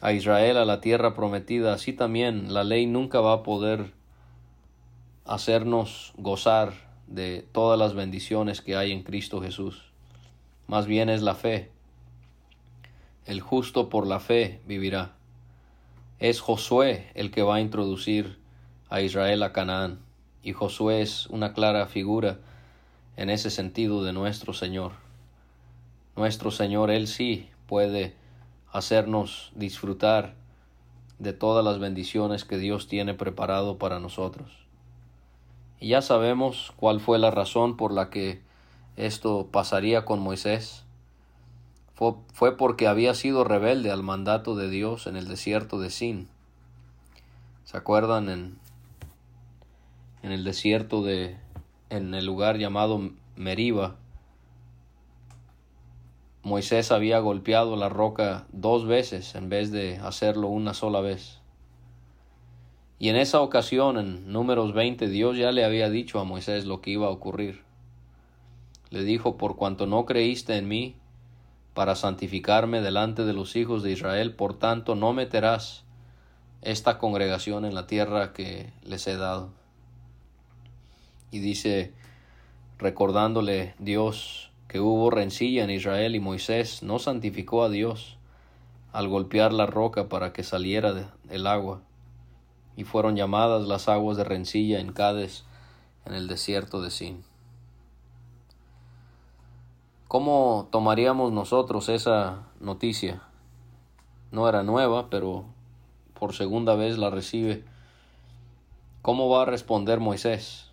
a 0.00 0.14
Israel 0.14 0.56
a 0.56 0.64
la 0.64 0.80
tierra 0.80 1.12
prometida, 1.12 1.74
así 1.74 1.92
también 1.92 2.54
la 2.54 2.64
ley 2.64 2.86
nunca 2.86 3.20
va 3.20 3.34
a 3.34 3.42
poder 3.42 3.92
hacernos 5.26 6.14
gozar 6.16 6.72
de 7.08 7.44
todas 7.52 7.78
las 7.78 7.92
bendiciones 7.92 8.62
que 8.62 8.74
hay 8.74 8.92
en 8.92 9.02
Cristo 9.02 9.42
Jesús. 9.42 9.92
Más 10.66 10.86
bien 10.86 11.10
es 11.10 11.20
la 11.20 11.34
fe 11.34 11.70
el 13.26 13.42
justo 13.42 13.90
por 13.90 14.06
la 14.06 14.18
fe 14.18 14.60
vivirá. 14.66 15.12
Es 16.22 16.40
Josué 16.40 17.10
el 17.14 17.32
que 17.32 17.42
va 17.42 17.56
a 17.56 17.60
introducir 17.60 18.38
a 18.88 19.00
Israel 19.00 19.42
a 19.42 19.52
Canaán, 19.52 19.98
y 20.44 20.52
Josué 20.52 21.02
es 21.02 21.26
una 21.26 21.52
clara 21.52 21.86
figura 21.86 22.38
en 23.16 23.28
ese 23.28 23.50
sentido 23.50 24.04
de 24.04 24.12
nuestro 24.12 24.52
Señor. 24.52 24.92
Nuestro 26.14 26.52
Señor, 26.52 26.92
Él 26.92 27.08
sí 27.08 27.48
puede 27.66 28.14
hacernos 28.70 29.50
disfrutar 29.56 30.36
de 31.18 31.32
todas 31.32 31.64
las 31.64 31.80
bendiciones 31.80 32.44
que 32.44 32.56
Dios 32.56 32.86
tiene 32.86 33.14
preparado 33.14 33.76
para 33.78 33.98
nosotros. 33.98 34.52
Y 35.80 35.88
ya 35.88 36.02
sabemos 36.02 36.72
cuál 36.76 37.00
fue 37.00 37.18
la 37.18 37.32
razón 37.32 37.76
por 37.76 37.92
la 37.92 38.10
que 38.10 38.40
esto 38.94 39.48
pasaría 39.50 40.04
con 40.04 40.20
Moisés. 40.20 40.84
Fue, 42.32 42.56
porque 42.56 42.88
había 42.88 43.14
sido 43.14 43.44
rebelde 43.44 43.92
al 43.92 44.02
mandato 44.02 44.56
de 44.56 44.68
Dios 44.68 45.06
en 45.06 45.16
el 45.16 45.28
desierto 45.28 45.78
de 45.78 45.90
Sin. 45.90 46.28
¿Se 47.64 47.76
acuerdan 47.76 48.28
en, 48.28 48.58
en 50.22 50.32
el 50.32 50.42
desierto 50.42 51.02
de, 51.02 51.36
en 51.90 52.14
el 52.14 52.26
lugar 52.26 52.58
llamado 52.58 53.10
Meriba? 53.36 53.96
Moisés 56.42 56.90
había 56.90 57.20
golpeado 57.20 57.76
la 57.76 57.88
roca 57.88 58.46
dos 58.50 58.84
veces 58.84 59.36
en 59.36 59.48
vez 59.48 59.70
de 59.70 59.98
hacerlo 59.98 60.48
una 60.48 60.74
sola 60.74 61.00
vez. 61.00 61.38
Y 62.98 63.10
en 63.10 63.16
esa 63.16 63.40
ocasión, 63.40 63.96
en 63.96 64.32
números 64.32 64.72
20, 64.74 65.08
Dios 65.08 65.36
ya 65.36 65.52
le 65.52 65.64
había 65.64 65.88
dicho 65.88 66.18
a 66.18 66.24
Moisés 66.24 66.66
lo 66.66 66.80
que 66.80 66.90
iba 66.90 67.06
a 67.06 67.10
ocurrir. 67.10 67.62
Le 68.90 69.04
dijo, 69.04 69.36
por 69.36 69.56
cuanto 69.56 69.86
no 69.86 70.04
creíste 70.04 70.56
en 70.56 70.68
mí, 70.68 70.96
para 71.74 71.94
santificarme 71.94 72.80
delante 72.80 73.24
de 73.24 73.32
los 73.32 73.56
hijos 73.56 73.82
de 73.82 73.92
Israel, 73.92 74.34
por 74.34 74.58
tanto 74.58 74.94
no 74.94 75.12
meterás 75.12 75.84
esta 76.60 76.98
congregación 76.98 77.64
en 77.64 77.74
la 77.74 77.86
tierra 77.86 78.32
que 78.32 78.72
les 78.84 79.06
he 79.06 79.16
dado. 79.16 79.50
Y 81.30 81.38
dice, 81.40 81.92
recordándole 82.78 83.74
Dios 83.78 84.50
que 84.68 84.80
hubo 84.80 85.10
rencilla 85.10 85.64
en 85.64 85.70
Israel 85.70 86.14
y 86.14 86.20
Moisés 86.20 86.82
no 86.82 86.98
santificó 86.98 87.64
a 87.64 87.68
Dios 87.68 88.16
al 88.92 89.08
golpear 89.08 89.52
la 89.52 89.66
roca 89.66 90.08
para 90.08 90.32
que 90.32 90.42
saliera 90.42 91.14
el 91.30 91.46
agua, 91.46 91.80
y 92.76 92.84
fueron 92.84 93.16
llamadas 93.16 93.66
las 93.66 93.88
aguas 93.88 94.16
de 94.16 94.24
rencilla 94.24 94.80
en 94.80 94.92
Cades 94.92 95.44
en 96.04 96.14
el 96.14 96.28
desierto 96.28 96.82
de 96.82 96.90
Sin. 96.90 97.31
¿Cómo 100.12 100.68
tomaríamos 100.70 101.32
nosotros 101.32 101.88
esa 101.88 102.42
noticia? 102.60 103.22
No 104.30 104.46
era 104.46 104.62
nueva, 104.62 105.08
pero 105.08 105.46
por 106.12 106.34
segunda 106.34 106.74
vez 106.74 106.98
la 106.98 107.08
recibe. 107.08 107.64
¿Cómo 109.00 109.30
va 109.30 109.40
a 109.40 109.46
responder 109.46 110.00
Moisés? 110.00 110.70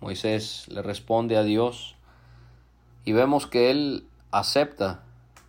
Moisés 0.00 0.68
le 0.70 0.80
responde 0.80 1.36
a 1.36 1.42
Dios 1.42 1.96
y 3.04 3.12
vemos 3.12 3.46
que 3.46 3.70
él 3.70 4.06
acepta 4.30 5.02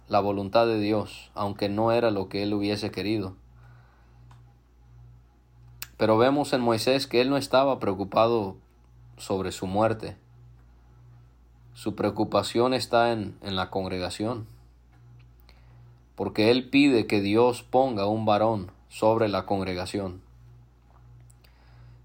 la 0.10 0.20
voluntad 0.20 0.66
de 0.68 0.82
Dios, 0.82 1.32
aunque 1.34 1.70
no 1.70 1.94
era 1.94 2.12
lo 2.12 2.28
que 2.28 2.44
él 2.44 2.54
hubiese 2.54 2.92
querido. 2.92 3.38
Pero 5.96 6.18
vemos 6.18 6.52
en 6.52 6.60
Moisés 6.60 7.08
que 7.08 7.22
él 7.22 7.30
no 7.30 7.38
estaba 7.38 7.80
preocupado 7.80 8.58
sobre 9.16 9.54
su 9.54 9.66
muerte. 9.66 10.18
Su 11.74 11.96
preocupación 11.96 12.74
está 12.74 13.12
en, 13.12 13.36
en 13.42 13.56
la 13.56 13.70
congregación, 13.70 14.46
porque 16.16 16.52
él 16.52 16.70
pide 16.70 17.08
que 17.08 17.22
Dios 17.22 17.64
ponga 17.64 18.08
un 18.08 18.26
varón 18.26 18.72
sobre 18.90 19.28
la 19.28 19.46
congregación. 19.46 20.22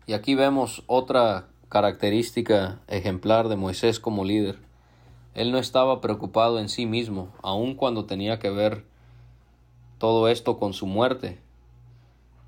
Y 0.06 0.14
aquí 0.14 0.34
vemos 0.34 0.82
otra 0.86 1.48
característica 1.68 2.80
ejemplar 2.88 3.48
de 3.48 3.56
Moisés 3.56 4.00
como 4.00 4.24
líder. 4.24 4.58
Él 5.34 5.52
no 5.52 5.58
estaba 5.58 6.00
preocupado 6.00 6.58
en 6.58 6.70
sí 6.70 6.86
mismo, 6.86 7.28
aun 7.42 7.74
cuando 7.74 8.06
tenía 8.06 8.38
que 8.38 8.48
ver 8.48 8.86
todo 9.98 10.28
esto 10.28 10.58
con 10.58 10.72
su 10.72 10.86
muerte. 10.86 11.38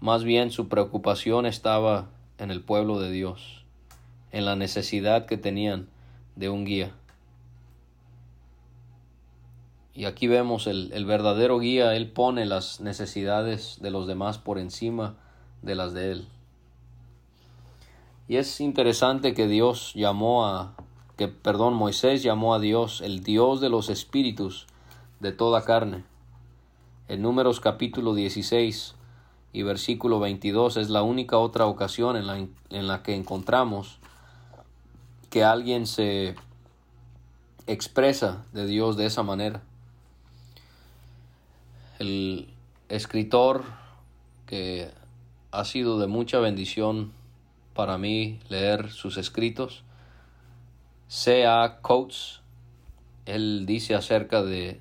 Más 0.00 0.24
bien 0.24 0.50
su 0.50 0.68
preocupación 0.68 1.44
estaba 1.44 2.08
en 2.38 2.50
el 2.50 2.62
pueblo 2.62 2.98
de 2.98 3.10
Dios, 3.10 3.66
en 4.32 4.46
la 4.46 4.56
necesidad 4.56 5.26
que 5.26 5.36
tenían 5.36 5.88
de 6.36 6.48
un 6.48 6.64
guía. 6.64 6.94
Y 9.94 10.04
aquí 10.04 10.28
vemos 10.28 10.66
el, 10.66 10.92
el, 10.92 11.04
verdadero 11.04 11.58
guía, 11.58 11.96
él 11.96 12.10
pone 12.10 12.46
las 12.46 12.80
necesidades 12.80 13.78
de 13.80 13.90
los 13.90 14.06
demás 14.06 14.38
por 14.38 14.58
encima 14.58 15.16
de 15.62 15.74
las 15.74 15.92
de 15.92 16.12
él. 16.12 16.28
Y 18.28 18.36
es 18.36 18.60
interesante 18.60 19.34
que 19.34 19.48
Dios 19.48 19.92
llamó 19.94 20.46
a, 20.46 20.74
que, 21.16 21.28
perdón, 21.28 21.74
Moisés 21.74 22.22
llamó 22.22 22.54
a 22.54 22.60
Dios 22.60 23.00
el 23.00 23.22
Dios 23.22 23.60
de 23.60 23.68
los 23.68 23.90
espíritus 23.90 24.66
de 25.18 25.32
toda 25.32 25.64
carne. 25.64 26.04
En 27.08 27.22
Números 27.22 27.60
capítulo 27.60 28.14
16 28.14 28.94
y 29.52 29.62
versículo 29.64 30.20
22 30.20 30.76
es 30.76 30.88
la 30.88 31.02
única 31.02 31.38
otra 31.38 31.66
ocasión 31.66 32.16
en 32.16 32.26
la, 32.26 32.38
en 32.38 32.86
la 32.86 33.02
que 33.02 33.16
encontramos 33.16 33.98
que 35.28 35.44
alguien 35.44 35.86
se 35.86 36.36
expresa 37.66 38.46
de 38.52 38.66
Dios 38.66 38.96
de 38.96 39.06
esa 39.06 39.22
manera. 39.22 39.62
El 42.00 42.48
escritor 42.88 43.62
que 44.46 44.88
ha 45.50 45.66
sido 45.66 45.98
de 45.98 46.06
mucha 46.06 46.38
bendición 46.38 47.12
para 47.74 47.98
mí 47.98 48.40
leer 48.48 48.88
sus 48.88 49.18
escritos 49.18 49.84
C.A. 51.08 51.80
Coates, 51.82 52.40
él 53.26 53.66
dice 53.66 53.94
acerca 53.94 54.42
de, 54.42 54.80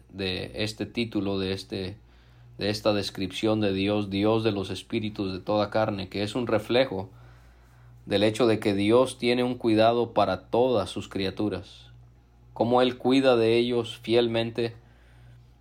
este 0.54 0.86
título, 0.86 1.40
de, 1.40 1.52
este, 1.52 1.98
de 2.58 2.70
esta 2.70 2.94
descripción 2.94 3.60
de 3.60 3.74
Dios, 3.74 4.10
Dios 4.10 4.46
de 4.46 4.54
los 4.54 4.70
espíritus 4.70 5.34
de 5.34 5.40
toda 5.40 5.70
carne, 5.70 6.08
que 6.08 6.24
es 6.24 6.36
un 6.36 6.48
reflejo 6.48 7.10
del 8.06 8.24
hecho 8.24 8.48
de 8.48 8.62
que 8.62 8.74
Dios 8.74 9.18
tiene 9.18 9.44
un 9.44 9.56
cuidado 9.56 10.14
para 10.14 10.44
todas 10.44 10.90
sus 10.90 11.10
criaturas, 11.10 11.88
como 12.54 12.82
Él 12.82 12.98
cuida 12.98 13.36
de 13.36 13.58
ellos 13.58 13.98
fielmente 13.98 14.74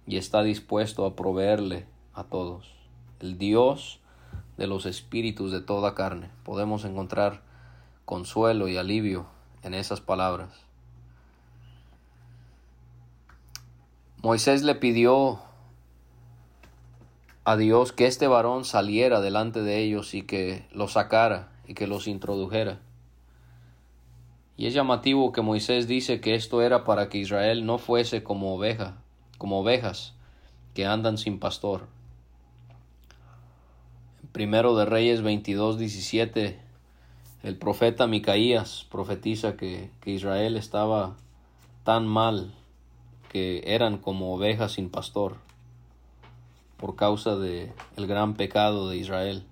y 0.08 0.16
está 0.16 0.42
dispuesto 0.42 1.04
a 1.04 1.14
proveerle 1.14 1.84
a 2.14 2.24
todos. 2.24 2.74
El 3.20 3.36
Dios 3.36 4.00
de 4.56 4.66
los 4.66 4.86
espíritus 4.86 5.52
de 5.52 5.60
toda 5.60 5.94
carne. 5.94 6.30
Podemos 6.44 6.86
encontrar 6.86 7.42
consuelo 8.06 8.68
y 8.68 8.78
alivio 8.78 9.26
en 9.62 9.74
esas 9.74 10.00
palabras. 10.00 10.48
Moisés 14.22 14.62
le 14.62 14.74
pidió 14.74 15.40
a 17.44 17.56
Dios 17.58 17.92
que 17.92 18.06
este 18.06 18.26
varón 18.28 18.64
saliera 18.64 19.20
delante 19.20 19.60
de 19.60 19.78
ellos 19.78 20.14
y 20.14 20.22
que 20.22 20.66
los 20.72 20.92
sacara 20.92 21.52
y 21.66 21.74
que 21.74 21.86
los 21.86 22.08
introdujera. 22.08 22.80
Y 24.56 24.66
es 24.66 24.74
llamativo 24.74 25.32
que 25.32 25.42
Moisés 25.42 25.86
dice 25.86 26.22
que 26.22 26.34
esto 26.34 26.62
era 26.62 26.84
para 26.84 27.10
que 27.10 27.18
Israel 27.18 27.66
no 27.66 27.76
fuese 27.76 28.22
como 28.22 28.54
oveja, 28.54 28.96
como 29.38 29.60
ovejas 29.60 30.14
que 30.74 30.86
andan 30.86 31.16
sin 31.18 31.38
pastor. 31.38 31.86
primero 34.32 34.76
de 34.76 34.84
Reyes 34.84 35.22
22, 35.22 35.78
17 35.78 36.68
el 37.44 37.56
profeta 37.56 38.08
Micaías 38.08 38.84
profetiza 38.90 39.56
que, 39.56 39.90
Israel 40.04 40.56
estaba 40.56 41.16
tan 41.84 42.06
mal 42.06 42.52
que 43.30 43.62
eran 43.64 43.98
como 43.98 44.34
ovejas 44.34 44.72
sin 44.72 44.90
pastor 44.90 45.36
por 46.78 46.96
causa 46.96 47.36
de 47.36 47.72
gran 47.96 48.34
pecado 48.34 48.88
de 48.88 48.96
Israel. 48.96 49.44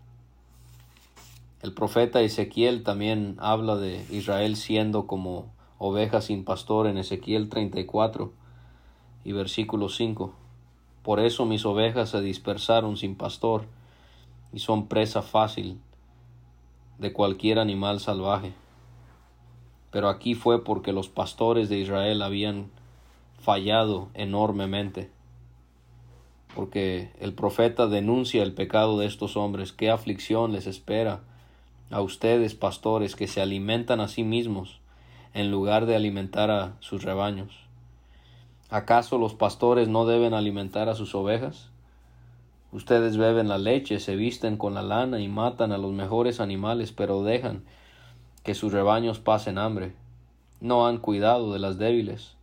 El 1.63 1.75
profeta 1.75 2.23
Ezequiel 2.23 2.83
también 2.83 3.37
habla 3.39 3.77
de 3.77 4.05
Israel 4.11 4.57
siendo 4.57 5.07
como 5.07 5.53
ovejas 5.79 6.25
sin 6.27 6.45
pastor 6.45 6.89
en 6.89 6.99
Ezequiel 6.99 7.49
34 7.49 8.33
y 9.27 9.33
versículo 9.33 9.89
5. 9.89 10.33
Por 11.03 11.19
eso 11.19 11.47
mis 11.47 11.67
ovejas 11.67 12.11
se 12.11 12.21
dispersaron 12.21 12.97
sin 12.97 13.17
pastor 13.17 13.65
y 14.53 14.61
son 14.61 14.87
presa 14.87 15.21
fácil 15.21 15.81
de 16.99 17.13
cualquier 17.13 17.59
animal 17.59 17.99
salvaje. 17.99 18.53
Pero 19.91 20.09
aquí 20.11 20.37
fue 20.37 20.63
porque 20.63 20.93
los 20.93 21.09
pastores 21.09 21.69
de 21.69 21.81
Israel 21.81 22.23
habían 22.23 22.71
fallado 23.41 24.11
enormemente. 24.15 25.11
Porque 26.55 27.11
el 27.19 27.35
profeta 27.35 27.89
denuncia 27.89 28.45
el 28.45 28.55
pecado 28.55 28.97
de 28.97 29.07
estos 29.07 29.37
hombres. 29.37 29.73
¿Qué 29.73 29.91
aflicción 29.91 30.53
les 30.53 30.69
espera 30.69 31.25
a 31.91 32.01
ustedes, 32.01 32.55
pastores, 32.55 33.17
que 33.17 33.27
se 33.27 33.43
alimentan 33.43 33.99
a 34.01 34.07
sí 34.07 34.23
mismos 34.23 34.79
en 35.35 35.51
lugar 35.51 35.87
de 35.87 35.97
alimentar 35.97 36.53
a 36.53 36.77
sus 36.79 37.03
rebaños? 37.03 37.66
¿Acaso 38.69 39.17
los 39.17 39.35
pastores 39.35 39.87
no 39.89 40.07
deben 40.07 40.35
alimentar 40.35 40.89
a 40.89 40.97
sus 40.97 41.15
ovejas? 41.15 41.71
Ustedes 42.73 43.17
beben 43.17 43.49
la 43.49 43.59
leche, 43.59 44.01
se 44.01 44.17
visten 44.17 44.57
con 44.57 44.75
la 44.75 44.83
lana 44.83 45.21
y 45.21 45.29
matan 45.29 45.71
a 45.71 45.79
los 45.79 45.93
mejores 45.93 46.41
animales, 46.41 46.91
pero 46.91 47.23
dejan 47.23 47.63
que 48.43 48.57
sus 48.57 48.73
rebaños 48.73 49.21
pasen 49.21 49.59
hambre. 49.59 49.95
No 50.61 50.89
han 50.89 50.99
cuidado 50.99 51.53
de 51.53 51.61
las 51.61 51.79
débiles, 51.79 52.37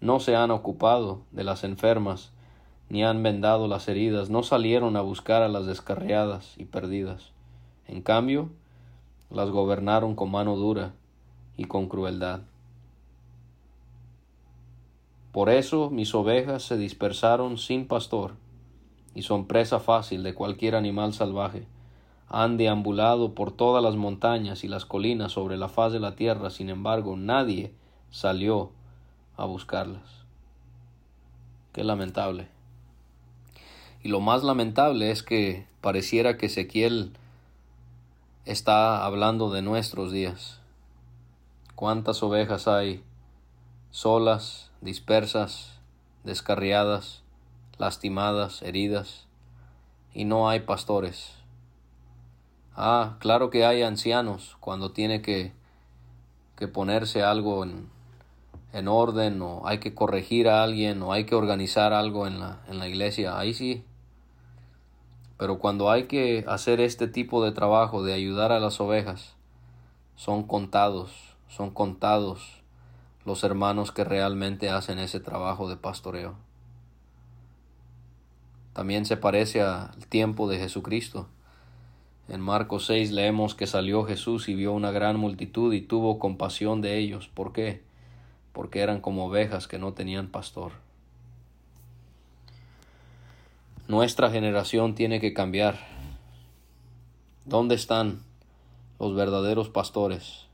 no 0.00 0.18
se 0.18 0.34
han 0.34 0.50
ocupado 0.50 1.20
de 1.30 1.44
las 1.44 1.62
enfermas, 1.62 2.32
ni 2.88 3.04
han 3.04 3.22
vendado 3.22 3.68
las 3.68 3.86
heridas, 3.88 4.30
no 4.30 4.42
salieron 4.42 4.96
a 4.96 5.00
buscar 5.00 5.42
a 5.42 5.48
las 5.48 5.66
descarriadas 5.66 6.54
y 6.56 6.64
perdidas. 6.64 7.30
En 7.86 8.02
cambio, 8.02 8.50
las 9.30 9.50
gobernaron 9.50 10.16
con 10.16 10.32
mano 10.32 10.56
dura 10.56 10.92
y 11.56 11.66
con 11.66 11.88
crueldad. 11.88 12.40
Por 15.38 15.50
eso 15.50 15.88
mis 15.88 16.16
ovejas 16.16 16.64
se 16.64 16.76
dispersaron 16.76 17.58
sin 17.58 17.86
pastor, 17.86 18.34
y 19.14 19.22
son 19.22 19.46
presa 19.46 19.78
fácil 19.78 20.24
de 20.24 20.34
cualquier 20.34 20.74
animal 20.74 21.14
salvaje. 21.14 21.64
Han 22.26 22.56
deambulado 22.56 23.36
por 23.36 23.52
todas 23.52 23.80
las 23.80 23.94
montañas 23.94 24.64
y 24.64 24.66
las 24.66 24.84
colinas 24.84 25.30
sobre 25.30 25.56
la 25.56 25.68
faz 25.68 25.92
de 25.92 26.00
la 26.00 26.16
tierra, 26.16 26.50
sin 26.50 26.70
embargo 26.70 27.16
nadie 27.16 27.72
salió 28.10 28.72
a 29.36 29.44
buscarlas. 29.44 30.24
Qué 31.72 31.84
lamentable. 31.84 32.48
Y 34.02 34.08
lo 34.08 34.18
más 34.18 34.42
lamentable 34.42 35.12
es 35.12 35.22
que 35.22 35.68
pareciera 35.80 36.36
que 36.36 36.46
Ezequiel 36.46 37.12
está 38.44 39.04
hablando 39.04 39.50
de 39.50 39.62
nuestros 39.62 40.10
días. 40.10 40.60
¿Cuántas 41.76 42.24
ovejas 42.24 42.66
hay 42.66 43.04
solas, 43.92 44.67
dispersas, 44.80 45.80
descarriadas, 46.24 47.22
lastimadas, 47.78 48.62
heridas, 48.62 49.26
y 50.14 50.24
no 50.24 50.48
hay 50.48 50.60
pastores? 50.60 51.32
Ah, 52.74 53.16
claro 53.18 53.50
que 53.50 53.64
hay 53.64 53.82
ancianos 53.82 54.56
cuando 54.60 54.92
tiene 54.92 55.20
que, 55.20 55.52
que 56.56 56.68
ponerse 56.68 57.22
algo 57.22 57.64
en, 57.64 57.88
en 58.72 58.88
orden 58.88 59.42
o 59.42 59.66
hay 59.66 59.78
que 59.78 59.94
corregir 59.94 60.48
a 60.48 60.62
alguien 60.62 61.02
o 61.02 61.12
hay 61.12 61.24
que 61.24 61.34
organizar 61.34 61.92
algo 61.92 62.26
en 62.26 62.40
la, 62.40 62.60
en 62.68 62.78
la 62.78 62.88
iglesia, 62.88 63.38
ahí 63.38 63.54
sí. 63.54 63.84
Pero 65.38 65.58
cuando 65.58 65.90
hay 65.90 66.04
que 66.04 66.44
hacer 66.48 66.80
este 66.80 67.06
tipo 67.08 67.44
de 67.44 67.52
trabajo 67.52 68.02
de 68.02 68.12
ayudar 68.12 68.52
a 68.52 68.60
las 68.60 68.80
ovejas, 68.80 69.34
son 70.16 70.42
contados, 70.42 71.36
son 71.48 71.70
contados 71.70 72.57
los 73.24 73.44
hermanos 73.44 73.92
que 73.92 74.04
realmente 74.04 74.70
hacen 74.70 74.98
ese 74.98 75.20
trabajo 75.20 75.68
de 75.68 75.76
pastoreo. 75.76 76.34
También 78.72 79.04
se 79.04 79.16
parece 79.16 79.62
al 79.62 80.06
tiempo 80.08 80.48
de 80.48 80.58
Jesucristo. 80.58 81.28
En 82.28 82.40
Marcos 82.40 82.86
6 82.86 83.10
leemos 83.10 83.54
que 83.54 83.66
salió 83.66 84.04
Jesús 84.04 84.48
y 84.48 84.54
vio 84.54 84.72
una 84.72 84.90
gran 84.90 85.16
multitud 85.16 85.72
y 85.72 85.80
tuvo 85.80 86.18
compasión 86.18 86.80
de 86.80 86.98
ellos. 86.98 87.28
¿Por 87.28 87.52
qué? 87.52 87.88
porque 88.58 88.80
eran 88.80 89.00
como 89.00 89.26
ovejas 89.26 89.68
que 89.68 89.78
no 89.78 89.92
tenían 89.92 90.26
pastor. 90.26 90.72
Nuestra 93.86 94.32
generación 94.32 94.96
tiene 94.96 95.20
que 95.20 95.32
cambiar. 95.32 95.78
¿Dónde 97.44 97.76
están 97.76 98.24
los 98.98 99.14
verdaderos 99.14 99.68
pastores? 99.68 100.47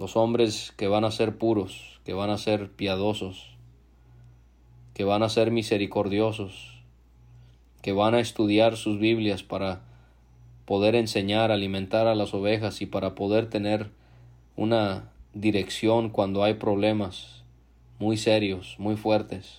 Los 0.00 0.16
hombres 0.16 0.72
que 0.78 0.88
van 0.88 1.04
a 1.04 1.10
ser 1.10 1.36
puros, 1.36 2.00
que 2.06 2.14
van 2.14 2.30
a 2.30 2.38
ser 2.38 2.70
piadosos, 2.70 3.50
que 4.94 5.04
van 5.04 5.22
a 5.22 5.28
ser 5.28 5.50
misericordiosos, 5.50 6.80
que 7.82 7.92
van 7.92 8.14
a 8.14 8.20
estudiar 8.20 8.78
sus 8.78 8.98
Biblias 8.98 9.42
para 9.42 9.82
poder 10.64 10.94
enseñar, 10.94 11.52
alimentar 11.52 12.06
a 12.06 12.14
las 12.14 12.32
ovejas 12.32 12.80
y 12.80 12.86
para 12.86 13.14
poder 13.14 13.50
tener 13.50 13.90
una 14.56 15.12
dirección 15.34 16.08
cuando 16.08 16.44
hay 16.44 16.54
problemas 16.54 17.44
muy 17.98 18.16
serios, 18.16 18.76
muy 18.78 18.96
fuertes. 18.96 19.58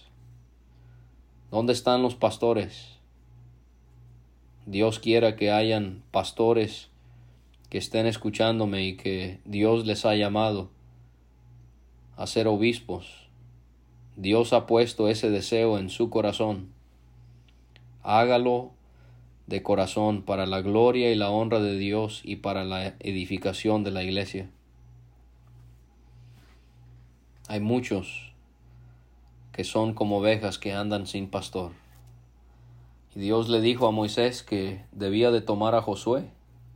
¿Dónde 1.51 1.73
están 1.73 2.01
los 2.01 2.15
pastores? 2.15 2.97
Dios 4.65 4.97
quiera 4.97 5.35
que 5.35 5.51
hayan 5.51 6.01
pastores 6.09 6.90
que 7.71 7.77
estén 7.77 8.05
escuchándome 8.05 8.85
y 8.85 8.97
que 8.97 9.39
Dios 9.45 9.85
les 9.85 10.05
ha 10.05 10.13
llamado 10.13 10.69
a 12.17 12.27
ser 12.27 12.49
obispos. 12.49 13.29
Dios 14.17 14.51
ha 14.51 14.67
puesto 14.67 15.07
ese 15.07 15.29
deseo 15.29 15.79
en 15.79 15.89
su 15.89 16.09
corazón. 16.09 16.73
Hágalo 18.03 18.71
de 19.47 19.63
corazón 19.63 20.21
para 20.21 20.45
la 20.45 20.61
gloria 20.61 21.13
y 21.13 21.15
la 21.15 21.29
honra 21.29 21.61
de 21.61 21.77
Dios 21.77 22.19
y 22.25 22.35
para 22.35 22.65
la 22.65 22.87
edificación 22.99 23.85
de 23.85 23.91
la 23.91 24.03
iglesia. 24.03 24.49
Hay 27.47 27.61
muchos 27.61 28.33
que 29.53 29.63
son 29.63 29.93
como 29.93 30.17
ovejas 30.17 30.57
que 30.57 30.73
andan 30.73 31.07
sin 31.07 31.29
pastor. 31.29 31.71
Y 33.15 33.21
Dios 33.21 33.47
le 33.47 33.61
dijo 33.61 33.87
a 33.87 33.91
Moisés 33.91 34.43
que 34.43 34.83
debía 34.91 35.31
de 35.31 35.39
tomar 35.39 35.73
a 35.73 35.81
Josué. 35.81 36.31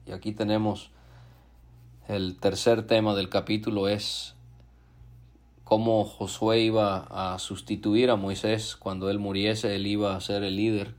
Y 0.06 0.12
aquí 0.12 0.32
tenemos 0.32 0.91
el 2.08 2.38
tercer 2.38 2.86
tema 2.86 3.15
del 3.15 3.30
capítulo 3.30 3.88
es 3.88 4.36
cómo 5.63 6.06
Josué 6.06 6.60
iba 6.60 7.08
a 7.10 7.39
sustituir 7.39 8.12
a 8.12 8.15
Moisés 8.15 8.76
cuando 8.76 9.10
él 9.10 9.18
muriese, 9.18 9.76
él 9.76 9.88
iba 9.88 10.15
a 10.15 10.22
ser 10.22 10.44
el 10.44 10.56
líder, 10.56 10.94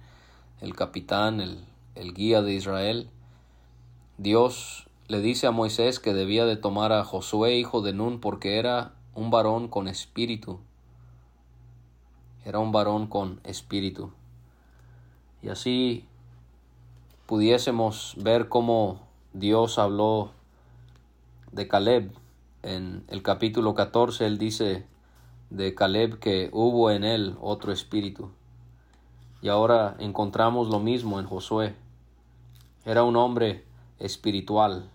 el 0.60 0.74
capitán, 0.74 1.40
el, 1.40 1.64
el 1.94 2.12
guía 2.12 2.42
de 2.42 2.54
Israel. 2.54 3.08
Dios 4.18 4.88
le 5.06 5.20
dice 5.20 5.46
a 5.46 5.52
Moisés 5.52 6.00
que 6.00 6.12
debía 6.12 6.44
de 6.44 6.56
tomar 6.56 6.92
a 6.92 7.04
Josué, 7.04 7.56
hijo 7.56 7.82
de 7.82 7.92
Nun, 7.92 8.18
porque 8.18 8.58
era 8.58 8.94
un 9.14 9.30
varón 9.30 9.68
con 9.68 9.86
espíritu. 9.86 10.58
Era 12.44 12.58
un 12.58 12.72
varón 12.72 13.06
con 13.06 13.40
espíritu. 13.44 14.10
Y 15.42 15.50
así 15.50 16.04
pudiésemos 17.26 18.14
ver 18.16 18.48
cómo 18.48 19.00
Dios 19.32 19.78
habló 19.78 20.30
de 21.52 21.68
Caleb. 21.68 22.12
En 22.62 23.04
el 23.08 23.22
capítulo 23.22 23.74
14 23.74 24.26
él 24.26 24.38
dice 24.38 24.86
de 25.50 25.74
Caleb 25.74 26.18
que 26.18 26.50
hubo 26.52 26.90
en 26.90 27.04
él 27.04 27.36
otro 27.40 27.72
espíritu. 27.72 28.30
Y 29.42 29.48
ahora 29.48 29.96
encontramos 29.98 30.68
lo 30.68 30.80
mismo 30.80 31.20
en 31.20 31.26
Josué. 31.26 31.74
Era 32.84 33.04
un 33.04 33.16
hombre 33.16 33.64
espiritual. 33.98 34.88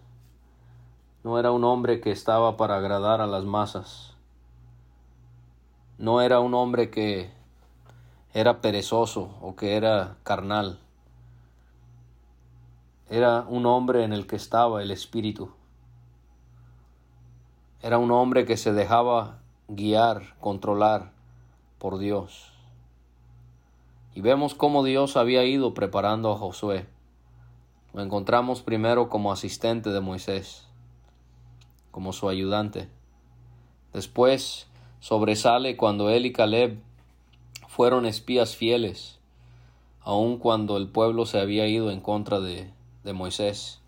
No 1.24 1.38
era 1.38 1.52
un 1.52 1.64
hombre 1.64 2.02
que 2.02 2.12
estaba 2.12 2.58
para 2.58 2.78
agradar 2.78 3.22
a 3.22 3.28
las 3.28 3.46
masas 3.46 4.12
no 6.02 6.20
era 6.22 6.40
un 6.40 6.56
hombre 6.56 6.90
que 6.90 7.30
era 8.34 8.60
perezoso 8.60 9.38
o 9.40 9.56
que 9.56 9.76
era 9.76 10.18
carnal. 10.24 10.80
Era 13.12 13.46
un 13.46 13.66
hombre 13.66 14.06
en 14.06 14.14
el 14.14 14.26
que 14.26 14.38
estaba 14.38 14.82
el 14.82 14.90
Espíritu. 14.90 15.52
Era 17.82 17.98
un 17.98 18.10
hombre 18.10 18.46
que 18.46 18.56
se 18.56 18.72
dejaba 18.72 19.40
guiar, 19.68 20.38
controlar 20.40 21.12
por 21.78 21.98
Dios. 21.98 22.54
Y 24.16 24.22
vemos 24.22 24.56
cómo 24.56 24.86
Dios 24.86 25.18
había 25.18 25.44
ido 25.44 25.74
preparando 25.74 26.32
a 26.32 26.38
Josué. 26.38 26.88
Lo 27.94 28.02
encontramos 28.02 28.62
primero 28.62 29.10
como 29.10 29.34
asistente 29.34 29.90
de 29.90 30.00
Moisés, 30.00 30.70
como 31.92 32.14
su 32.14 32.30
ayudante. 32.30 32.88
Después 33.92 34.70
sobresale 35.02 35.76
cuando 35.76 36.10
él 36.10 36.26
y 36.26 36.32
Caleb 36.32 36.80
fueron 37.68 38.06
espías 38.06 38.56
fieles, 38.56 39.20
aun 40.00 40.38
cuando 40.38 40.78
el 40.78 40.88
pueblo 40.88 41.26
se 41.26 41.42
había 41.42 41.68
ido 41.68 41.92
en 41.92 42.00
contra 42.00 42.40
de, 42.40 42.72
de 43.04 43.14
Moisés, 43.14 43.82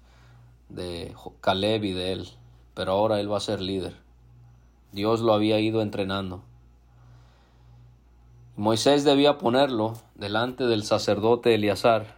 de 0.70 1.16
Caleb 1.42 1.84
y 1.84 1.94
de 1.94 2.14
él, 2.14 2.30
pero 2.74 2.94
ahora 2.94 3.20
él 3.20 3.32
va 3.32 3.38
a 3.38 3.42
ser 3.42 3.62
líder. 3.62 3.96
Dios 4.92 5.22
lo 5.22 5.34
había 5.34 5.60
ido 5.60 5.82
entrenando. 5.82 6.44
Moisés 8.56 9.04
debía 9.04 9.40
ponerlo 9.40 9.94
delante 10.16 10.66
del 10.66 10.84
sacerdote 10.84 11.56
Eleazar 11.56 12.16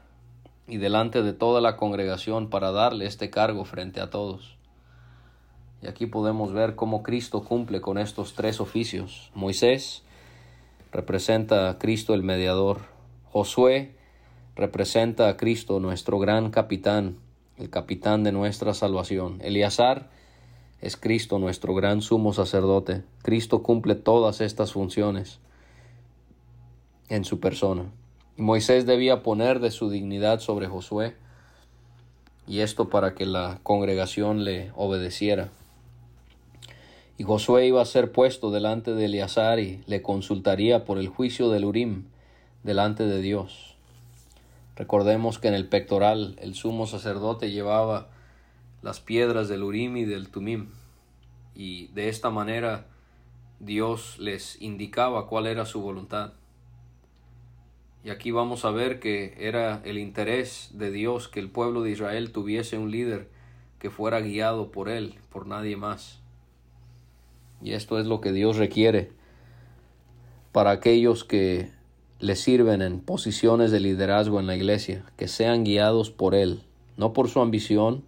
y 0.67 0.77
delante 0.77 1.23
de 1.23 1.31
toda 1.31 1.61
la 1.61 1.77
congregación 1.77 2.49
para 2.49 2.71
darle 2.71 3.05
este 3.05 3.29
cargo 3.29 3.63
frente 3.63 4.01
a 4.01 4.09
todos. 4.09 4.57
Y 5.81 5.87
aquí 5.87 6.07
podemos 6.07 6.51
ver 6.51 6.75
cómo 6.75 7.03
Cristo 7.03 7.43
cumple 7.43 7.79
con 7.79 7.97
estos 7.97 8.33
tres 8.33 8.59
oficios. 8.59 9.31
Moisés 9.33 10.03
representa 10.91 11.69
a 11.69 11.77
Cristo 11.77 12.13
el 12.13 12.23
mediador. 12.23 12.81
Josué 13.31 13.95
representa 14.55 15.27
a 15.27 15.37
Cristo 15.37 15.79
nuestro 15.79 16.19
gran 16.19 16.49
capitán, 16.49 17.17
el 17.57 17.69
capitán 17.69 18.23
de 18.23 18.31
nuestra 18.31 18.73
salvación. 18.73 19.39
Eleazar 19.41 20.09
es 20.81 20.97
Cristo 20.97 21.39
nuestro 21.39 21.73
gran 21.73 22.01
sumo 22.01 22.33
sacerdote. 22.33 23.03
Cristo 23.21 23.63
cumple 23.63 23.95
todas 23.95 24.41
estas 24.41 24.73
funciones 24.73 25.39
en 27.09 27.25
su 27.25 27.39
persona. 27.39 27.85
Moisés 28.37 28.85
debía 28.85 29.23
poner 29.23 29.59
de 29.59 29.71
su 29.71 29.89
dignidad 29.89 30.39
sobre 30.39 30.67
Josué, 30.67 31.15
y 32.47 32.59
esto 32.59 32.89
para 32.89 33.15
que 33.15 33.25
la 33.25 33.59
congregación 33.63 34.43
le 34.43 34.71
obedeciera. 34.75 35.49
Y 37.17 37.23
Josué 37.23 37.65
iba 37.65 37.81
a 37.81 37.85
ser 37.85 38.11
puesto 38.11 38.51
delante 38.51 38.93
de 38.93 39.05
Eleazar 39.05 39.59
y 39.59 39.81
le 39.87 40.01
consultaría 40.01 40.83
por 40.83 40.99
el 40.99 41.07
juicio 41.07 41.49
del 41.49 41.65
Urim 41.65 42.05
delante 42.63 43.05
de 43.05 43.21
Dios. 43.21 43.74
Recordemos 44.75 45.39
que 45.39 45.47
en 45.47 45.53
el 45.53 45.67
pectoral 45.67 46.37
el 46.41 46.53
sumo 46.53 46.85
sacerdote 46.85 47.51
llevaba 47.51 48.09
las 48.81 48.99
piedras 48.99 49.47
del 49.47 49.63
Urim 49.63 49.97
y 49.97 50.05
del 50.05 50.29
Tumim, 50.29 50.69
y 51.55 51.87
de 51.87 52.09
esta 52.09 52.29
manera 52.29 52.85
Dios 53.59 54.17
les 54.19 54.61
indicaba 54.61 55.27
cuál 55.27 55.47
era 55.47 55.65
su 55.65 55.81
voluntad. 55.81 56.33
Y 58.03 58.09
aquí 58.09 58.31
vamos 58.31 58.65
a 58.65 58.71
ver 58.71 58.99
que 58.99 59.35
era 59.39 59.81
el 59.83 59.97
interés 59.97 60.69
de 60.73 60.91
Dios 60.91 61.27
que 61.27 61.39
el 61.39 61.49
pueblo 61.49 61.81
de 61.81 61.91
Israel 61.91 62.31
tuviese 62.31 62.77
un 62.77 62.91
líder 62.91 63.29
que 63.79 63.89
fuera 63.89 64.19
guiado 64.19 64.71
por 64.71 64.89
él, 64.89 65.15
por 65.31 65.47
nadie 65.47 65.77
más. 65.77 66.19
Y 67.61 67.71
esto 67.71 67.97
es 67.97 68.05
lo 68.05 68.21
que 68.21 68.31
Dios 68.31 68.57
requiere 68.57 69.11
para 70.51 70.71
aquellos 70.71 71.23
que 71.23 71.71
le 72.19 72.35
sirven 72.35 72.81
en 72.81 73.01
posiciones 73.01 73.71
de 73.71 73.79
liderazgo 73.79 74.39
en 74.39 74.47
la 74.47 74.55
iglesia, 74.55 75.05
que 75.17 75.27
sean 75.27 75.63
guiados 75.63 76.11
por 76.11 76.33
Él, 76.33 76.61
no 76.97 77.13
por 77.13 77.29
su 77.29 77.41
ambición, 77.41 78.03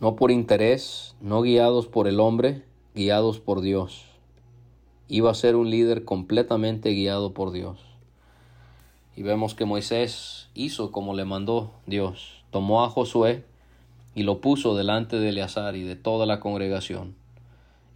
no 0.00 0.16
por 0.16 0.30
interés, 0.30 1.16
no 1.20 1.42
guiados 1.42 1.86
por 1.86 2.08
el 2.08 2.20
hombre, 2.20 2.62
guiados 2.94 3.40
por 3.40 3.60
Dios. 3.60 4.06
Iba 5.08 5.30
a 5.30 5.34
ser 5.34 5.56
un 5.56 5.70
líder 5.70 6.04
completamente 6.04 6.90
guiado 6.90 7.34
por 7.34 7.52
Dios. 7.52 7.80
Y 9.16 9.22
vemos 9.22 9.54
que 9.54 9.64
Moisés 9.64 10.48
hizo 10.54 10.92
como 10.92 11.14
le 11.14 11.24
mandó 11.24 11.72
Dios. 11.86 12.44
Tomó 12.50 12.84
a 12.84 12.88
Josué 12.88 13.44
y 14.14 14.22
lo 14.22 14.40
puso 14.40 14.76
delante 14.76 15.18
de 15.18 15.30
Eleazar 15.30 15.76
y 15.76 15.82
de 15.82 15.96
toda 15.96 16.26
la 16.26 16.40
congregación. 16.40 17.14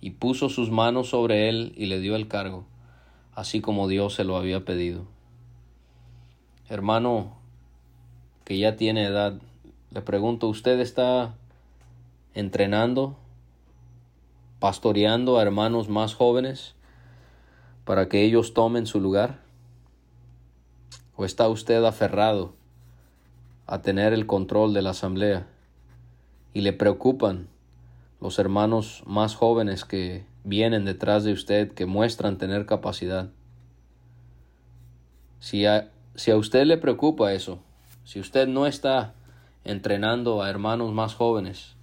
Y 0.01 0.11
puso 0.11 0.49
sus 0.49 0.71
manos 0.71 1.09
sobre 1.09 1.49
él 1.49 1.73
y 1.77 1.87
le 1.87 2.01
dio 2.01 2.17
el 2.17 2.29
cargo, 2.29 2.67
así 3.35 3.61
como 3.61 3.89
Dios 3.89 4.15
se 4.15 4.25
lo 4.25 4.37
había 4.37 4.65
pedido. 4.65 5.05
Hermano 6.69 7.37
que 8.45 8.59
ya 8.59 8.77
tiene 8.77 9.05
edad, 9.05 9.41
le 9.91 10.03
pregunto, 10.03 10.49
¿usted 10.49 10.79
está 10.81 11.35
entrenando, 12.35 13.17
pastoreando 14.59 15.39
a 15.39 15.43
hermanos 15.43 15.89
más 15.89 16.15
jóvenes 16.15 16.75
para 17.85 18.09
que 18.09 18.23
ellos 18.23 18.55
tomen 18.55 18.87
su 18.87 19.01
lugar? 19.01 19.41
¿O 21.17 21.25
está 21.25 21.49
usted 21.49 21.85
aferrado 21.85 22.55
a 23.67 23.83
tener 23.83 24.13
el 24.13 24.27
control 24.27 24.75
de 24.75 24.83
la 24.83 24.91
asamblea 24.91 25.47
y 26.53 26.61
le 26.61 26.73
preocupan 26.73 27.49
los 28.21 28.39
hermanos 28.39 29.03
más 29.07 29.35
jóvenes 29.35 29.85
que 29.85 30.25
vienen 30.45 30.85
detrás 30.85 31.25
de 31.25 31.33
usted 31.33 31.73
que 31.73 31.87
muestran 31.87 32.39
tener 32.39 32.67
capacidad? 32.67 33.31
Si 35.41 35.67
a, 35.67 35.91
si 36.15 36.31
a 36.31 36.37
usted 36.37 36.65
le 36.65 36.79
preocupa 36.79 37.33
eso, 37.33 37.59
si 38.05 38.21
usted 38.21 38.47
no 38.47 38.67
está 38.67 39.15
entrenando 39.65 40.43
a 40.43 40.51
hermanos 40.51 40.93
más 40.93 41.15
jóvenes 41.15 41.75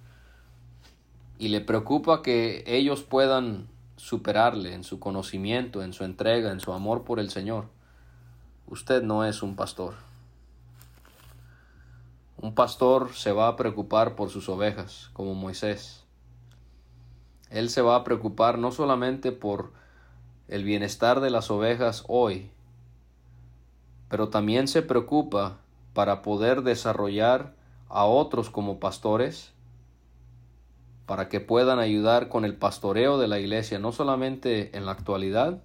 y 1.38 1.48
le 1.48 1.60
preocupa 1.60 2.22
que 2.22 2.64
ellos 2.66 3.02
puedan 3.02 3.68
superarle 3.96 4.74
en 4.74 4.84
su 4.84 4.98
conocimiento, 5.00 5.82
en 5.82 5.92
su 5.92 6.04
entrega, 6.04 6.52
en 6.52 6.60
su 6.60 6.72
amor 6.72 7.04
por 7.04 7.20
el 7.20 7.30
Señor, 7.30 7.66
usted 8.66 9.02
no 9.02 9.24
es 9.24 9.42
un 9.42 9.56
pastor. 9.56 9.94
Un 12.36 12.54
pastor 12.54 13.12
se 13.14 13.30
va 13.30 13.46
a 13.46 13.56
preocupar 13.56 14.16
por 14.16 14.30
sus 14.30 14.48
ovejas, 14.48 15.10
como 15.12 15.34
Moisés. 15.34 16.01
Él 17.52 17.68
se 17.68 17.82
va 17.82 17.96
a 17.96 18.04
preocupar 18.04 18.58
no 18.58 18.72
solamente 18.72 19.30
por 19.30 19.72
el 20.48 20.64
bienestar 20.64 21.20
de 21.20 21.28
las 21.28 21.50
ovejas 21.50 22.02
hoy, 22.08 22.50
pero 24.08 24.30
también 24.30 24.68
se 24.68 24.80
preocupa 24.80 25.58
para 25.92 26.22
poder 26.22 26.62
desarrollar 26.62 27.54
a 27.90 28.06
otros 28.06 28.48
como 28.48 28.80
pastores, 28.80 29.52
para 31.04 31.28
que 31.28 31.40
puedan 31.40 31.78
ayudar 31.78 32.30
con 32.30 32.46
el 32.46 32.56
pastoreo 32.56 33.18
de 33.18 33.28
la 33.28 33.38
iglesia, 33.38 33.78
no 33.78 33.92
solamente 33.92 34.74
en 34.74 34.86
la 34.86 34.92
actualidad, 34.92 35.62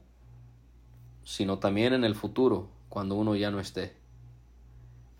sino 1.23 1.59
también 1.59 1.93
en 1.93 2.03
el 2.03 2.15
futuro, 2.15 2.67
cuando 2.89 3.15
uno 3.15 3.33
ya 3.37 3.49
no 3.49 3.61
esté. 3.61 3.95